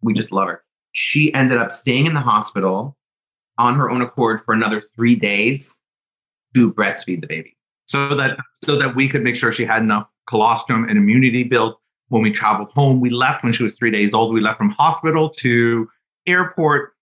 [0.00, 0.62] we just love her.
[0.92, 2.96] She ended up staying in the hospital
[3.58, 5.80] on her own accord for another three days
[6.54, 7.56] to breastfeed the baby.
[7.86, 11.78] so that so that we could make sure she had enough colostrum and immunity built
[12.08, 13.00] when we traveled home.
[13.00, 14.32] We left when she was three days old.
[14.32, 15.88] We left from hospital to
[16.26, 16.94] airport.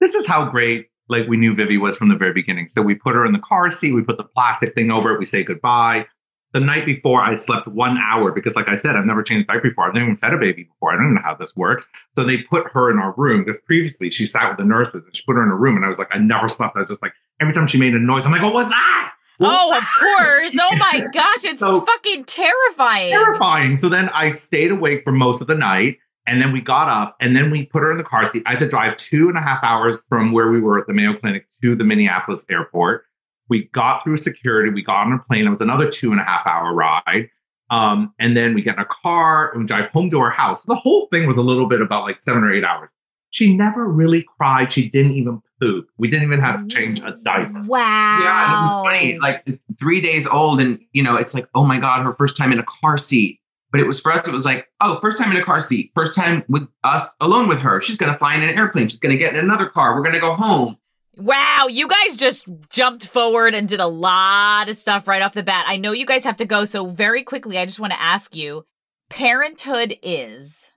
[0.00, 2.68] This is how great like we knew Vivi was from the very beginning.
[2.74, 3.92] So we put her in the car seat.
[3.94, 5.18] We put the plastic thing over it.
[5.18, 6.06] We say goodbye.
[6.54, 9.52] The night before, I slept one hour because, like I said, I've never changed a
[9.52, 9.86] diaper before.
[9.86, 10.92] I've never even fed a baby before.
[10.92, 11.84] I don't even know how this works.
[12.16, 15.14] So they put her in our room because previously she sat with the nurses and
[15.14, 15.76] she put her in a room.
[15.76, 16.74] And I was like, I never slept.
[16.74, 19.12] I was just like, every time she made a noise, I'm like, what was that?
[19.36, 20.56] What oh, was Oh, of course.
[20.58, 23.10] Oh my gosh, it's So- fucking terrifying.
[23.10, 23.76] terrifying.
[23.76, 25.98] So then I stayed awake for most of the night.
[26.28, 28.42] And then we got up and then we put her in the car seat.
[28.44, 30.92] I had to drive two and a half hours from where we were at the
[30.92, 33.04] Mayo Clinic to the Minneapolis airport.
[33.48, 34.70] We got through security.
[34.70, 35.46] We got on a plane.
[35.46, 37.30] It was another two and a half hour ride.
[37.70, 40.62] Um, and then we get in a car and we drive home to our house.
[40.64, 42.90] The whole thing was a little bit about like seven or eight hours.
[43.30, 44.72] She never really cried.
[44.72, 45.88] She didn't even poop.
[45.96, 47.62] We didn't even have to change a diaper.
[47.66, 48.20] Wow.
[48.22, 49.18] Yeah, and it was funny.
[49.18, 52.52] Like three days old, and you know, it's like, oh my god, her first time
[52.52, 53.40] in a car seat.
[53.70, 54.26] But it was for us.
[54.26, 57.48] It was like, oh, first time in a car seat, first time with us alone
[57.48, 57.82] with her.
[57.82, 58.88] She's gonna fly in an airplane.
[58.88, 59.94] She's gonna get in another car.
[59.94, 60.78] We're gonna go home.
[61.16, 65.42] Wow, you guys just jumped forward and did a lot of stuff right off the
[65.42, 65.64] bat.
[65.66, 68.36] I know you guys have to go, so very quickly, I just want to ask
[68.36, 68.64] you
[69.10, 70.70] parenthood is.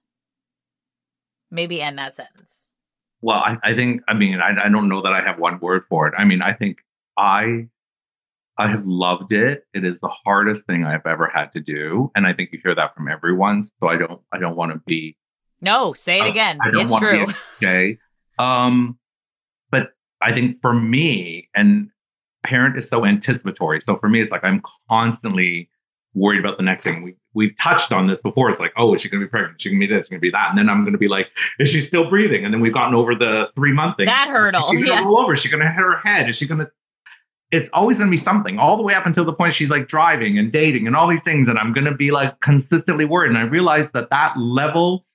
[1.52, 2.72] Maybe end that sentence.
[3.22, 5.86] Well, I, I think, I mean, I, I don't know that I have one word
[5.86, 6.16] for it.
[6.18, 6.78] I mean, I think
[7.16, 7.68] I,
[8.62, 9.66] I have loved it.
[9.74, 12.12] It is the hardest thing I've ever had to do.
[12.16, 13.64] And I think you hear that from everyone.
[13.64, 15.18] So I don't, I don't want to be,
[15.62, 16.60] No, say it I- again.
[16.64, 17.26] I don't It's want true.
[17.26, 17.98] to be okay.
[18.40, 18.98] Um,
[19.72, 19.90] but
[20.22, 21.90] I think for me, and
[22.44, 23.82] parent is so anticipatory.
[23.82, 25.70] So for me, it's like I'm constantly
[26.14, 27.04] worried about the next thing.
[27.04, 28.50] We we've touched on this before.
[28.50, 29.56] It's like, oh, is she going to be pregnant?
[29.58, 30.10] Is she going to be this?
[30.10, 30.50] Going to be that?
[30.50, 31.28] And then I'm going to be like,
[31.60, 32.44] is she still breathing?
[32.44, 34.08] And then we've gotten over the three month thing.
[34.08, 35.06] That hurdle, Is she going yeah.
[35.06, 35.34] roll over?
[35.34, 36.30] Is she going to hit her head?
[36.30, 36.72] Is she going to?
[37.52, 39.88] It's always going to be something, all the way up until the point she's like
[39.88, 43.30] driving and dating and all these things, and I'm going to be like consistently worried.
[43.30, 45.06] And I realize that that level,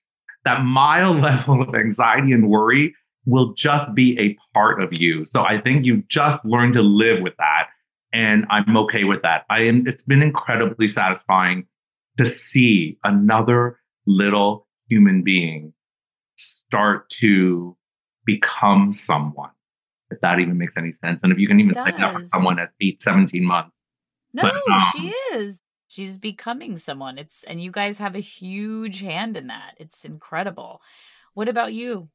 [0.44, 2.94] that mild level of anxiety and worry,
[3.26, 5.24] will just be a part of you.
[5.24, 7.68] So I think you just learn to live with that.
[8.12, 9.44] And I'm okay with that.
[9.50, 11.66] I am it's been incredibly satisfying
[12.16, 15.74] to see another little human being
[16.36, 17.76] start to
[18.24, 19.50] become someone.
[20.10, 21.22] If that even makes any sense.
[21.22, 23.72] And if you can even It say that for someone at eight, 17 months.
[24.32, 25.60] No, But, um, she is.
[25.88, 27.16] She's becoming someone.
[27.18, 29.74] It's and you guys have a huge hand in that.
[29.78, 30.80] It's incredible.
[31.34, 32.08] What about you?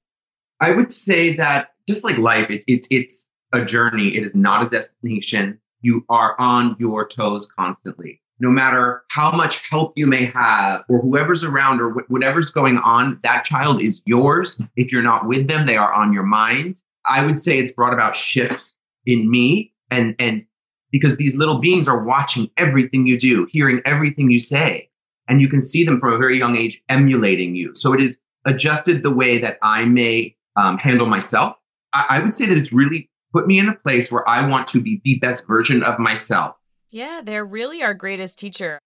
[0.60, 4.16] I would say that just like life, it's it's it's a journey.
[4.16, 5.60] It is not a destination.
[5.82, 8.22] You are on your toes constantly.
[8.40, 12.78] no matter how much help you may have or whoever's around or wh- whatever's going
[12.80, 14.60] on, that child is yours.
[14.76, 16.78] If you're not with them, they are on your mind.
[17.06, 18.76] I would say it's brought about shifts
[19.06, 20.46] in me and and
[20.92, 24.90] because these little beings are watching everything you do, hearing everything you say,
[25.28, 27.74] and you can see them from a very young age emulating you.
[27.76, 31.56] So it is adjusted the way that I may um, handle myself.
[31.94, 34.68] I, I would say that it's really put me in a place where I want
[34.70, 36.56] to be the best version of myself.
[36.90, 38.80] Yeah, they're really our greatest teacher.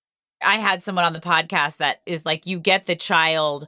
[0.43, 3.67] I had someone on the podcast that is like, you get the child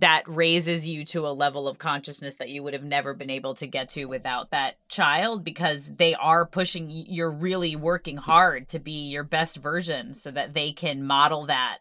[0.00, 3.54] that raises you to a level of consciousness that you would have never been able
[3.54, 8.78] to get to without that child because they are pushing you're really working hard to
[8.78, 11.78] be your best version so that they can model that.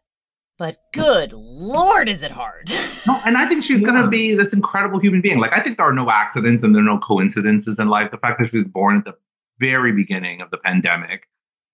[0.57, 2.71] But good lord is it hard.
[3.05, 3.87] No, and i think she's yeah.
[3.87, 5.39] going to be this incredible human being.
[5.39, 8.11] Like i think there are no accidents and there are no coincidences in life.
[8.11, 9.13] The fact that she was born at the
[9.59, 11.27] very beginning of the pandemic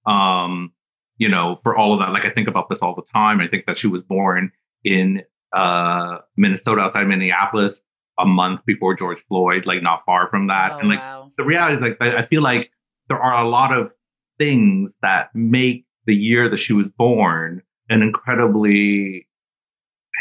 [0.05, 0.71] um
[1.17, 3.39] you know for all of that like i think about this all the time.
[3.39, 4.51] I think that she was born
[4.83, 5.21] in
[5.55, 7.81] uh, Minnesota, outside Minneapolis,
[8.19, 10.73] a month before George Floyd, like not far from that.
[10.73, 11.31] Oh, and like wow.
[11.37, 12.71] the reality is, like I, I feel like
[13.09, 13.91] there are a lot of
[14.37, 19.27] things that make the year that she was born an incredibly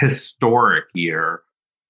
[0.00, 1.42] historic year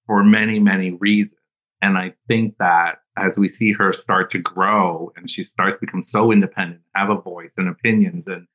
[0.05, 1.39] for many, many reasons.
[1.81, 5.85] And I think that as we see her start to grow and she starts to
[5.85, 8.47] become so independent, have a voice and opinions and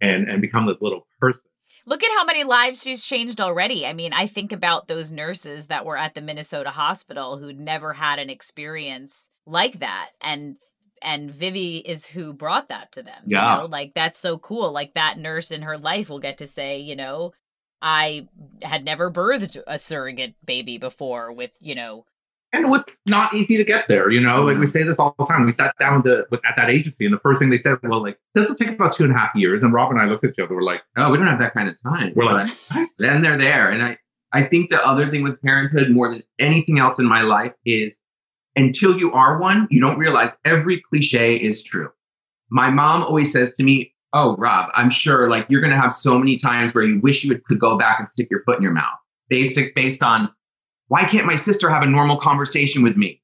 [0.00, 1.50] and and become this little person,
[1.86, 3.86] Look at how many lives she's changed already.
[3.86, 7.92] I mean, I think about those nurses that were at the Minnesota hospital who'd never
[7.92, 10.10] had an experience like that.
[10.20, 10.56] And
[11.00, 13.22] and Vivi is who brought that to them.
[13.26, 13.56] Yeah.
[13.56, 13.68] You know?
[13.68, 14.72] Like that's so cool.
[14.72, 17.32] Like that nurse in her life will get to say, you know,
[17.80, 18.26] I
[18.62, 22.04] had never birthed a surrogate baby before with, you know,
[22.52, 24.10] and it was not easy to get there.
[24.10, 24.70] You know, like we mm-hmm.
[24.70, 25.44] say this all the time.
[25.44, 28.02] We sat down to, with, at that agency, and the first thing they said, "Well,
[28.02, 30.24] like this will take about two and a half years." And Rob and I looked
[30.24, 30.54] at each other.
[30.54, 32.50] We're like, "Oh, we don't have that kind of time." We're like,
[32.98, 33.98] then they're there, and I,
[34.32, 37.98] I think the other thing with parenthood, more than anything else in my life, is
[38.56, 41.90] until you are one, you don't realize every cliche is true.
[42.50, 45.92] My mom always says to me, "Oh, Rob, I'm sure like you're going to have
[45.92, 48.62] so many times where you wish you could go back and stick your foot in
[48.62, 48.96] your mouth."
[49.28, 50.30] Basic, based on
[50.88, 53.22] why can't my sister have a normal conversation with me?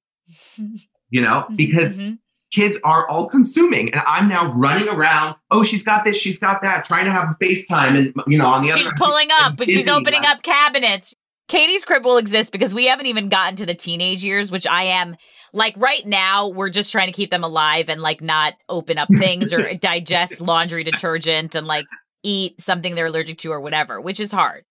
[1.10, 2.14] You know, mm-hmm, because mm-hmm.
[2.52, 5.36] kids are all consuming and I'm now running around.
[5.50, 7.98] Oh, she's got this, she's got that, trying to have a FaceTime.
[7.98, 11.14] And, you know, on the she's other She's pulling up, but she's opening up cabinets.
[11.46, 14.84] Katie's crib will exist because we haven't even gotten to the teenage years, which I
[14.84, 15.16] am
[15.52, 16.48] like right now.
[16.48, 20.40] We're just trying to keep them alive and like not open up things or digest
[20.40, 21.84] laundry detergent and like
[22.22, 24.64] eat something they're allergic to or whatever, which is hard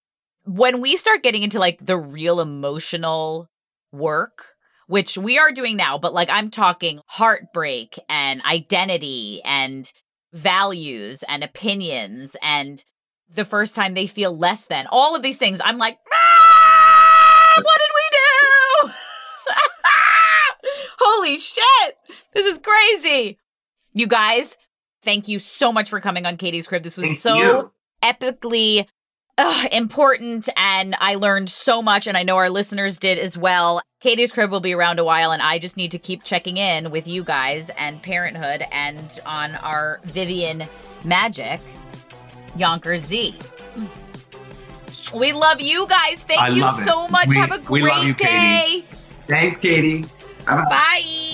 [0.45, 3.49] when we start getting into like the real emotional
[3.91, 4.45] work,
[4.87, 9.91] which we are doing now, but like I'm talking heartbreak and identity and
[10.33, 12.83] values and opinions and
[13.33, 17.79] the first time they feel less than all of these things, I'm like, ah, what
[17.79, 18.93] did we do?
[20.99, 21.97] Holy shit.
[22.33, 23.39] This is crazy.
[23.93, 24.57] You guys,
[25.03, 26.83] thank you so much for coming on Katie's Crib.
[26.83, 27.71] This was thank so you.
[28.03, 28.87] epically
[29.71, 33.81] important and I learned so much and I know our listeners did as well.
[33.99, 36.91] Katie's Crib will be around a while and I just need to keep checking in
[36.91, 40.67] with you guys and parenthood and on our Vivian
[41.03, 41.59] magic,
[42.57, 43.35] Younkers Zee.
[45.15, 46.23] We love you guys.
[46.23, 47.29] Thank I you so much.
[47.29, 48.83] We, Have a great you, day.
[48.83, 48.87] Katie.
[49.27, 50.05] Thanks, Katie.
[50.45, 50.65] Bye.
[50.69, 51.32] Bye.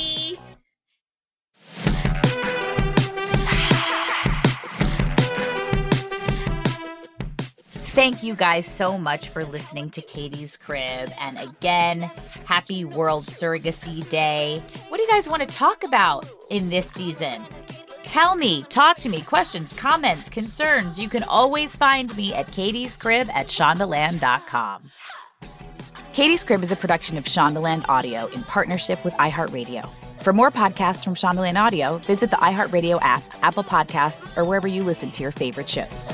[8.00, 11.12] Thank you guys so much for listening to Katie's Crib.
[11.20, 12.10] And again,
[12.46, 14.64] happy World Surrogacy Day.
[14.88, 17.44] What do you guys want to talk about in this season?
[18.06, 20.98] Tell me, talk to me, questions, comments, concerns.
[20.98, 24.90] You can always find me at Katie's Crib at Shondaland.com.
[26.14, 29.86] Katie's Crib is a production of Shondaland Audio in partnership with iHeartRadio.
[30.22, 34.86] For more podcasts from Shondaland Audio, visit the iHeartRadio app, Apple Podcasts, or wherever you
[34.86, 36.14] listen to your favorite shows.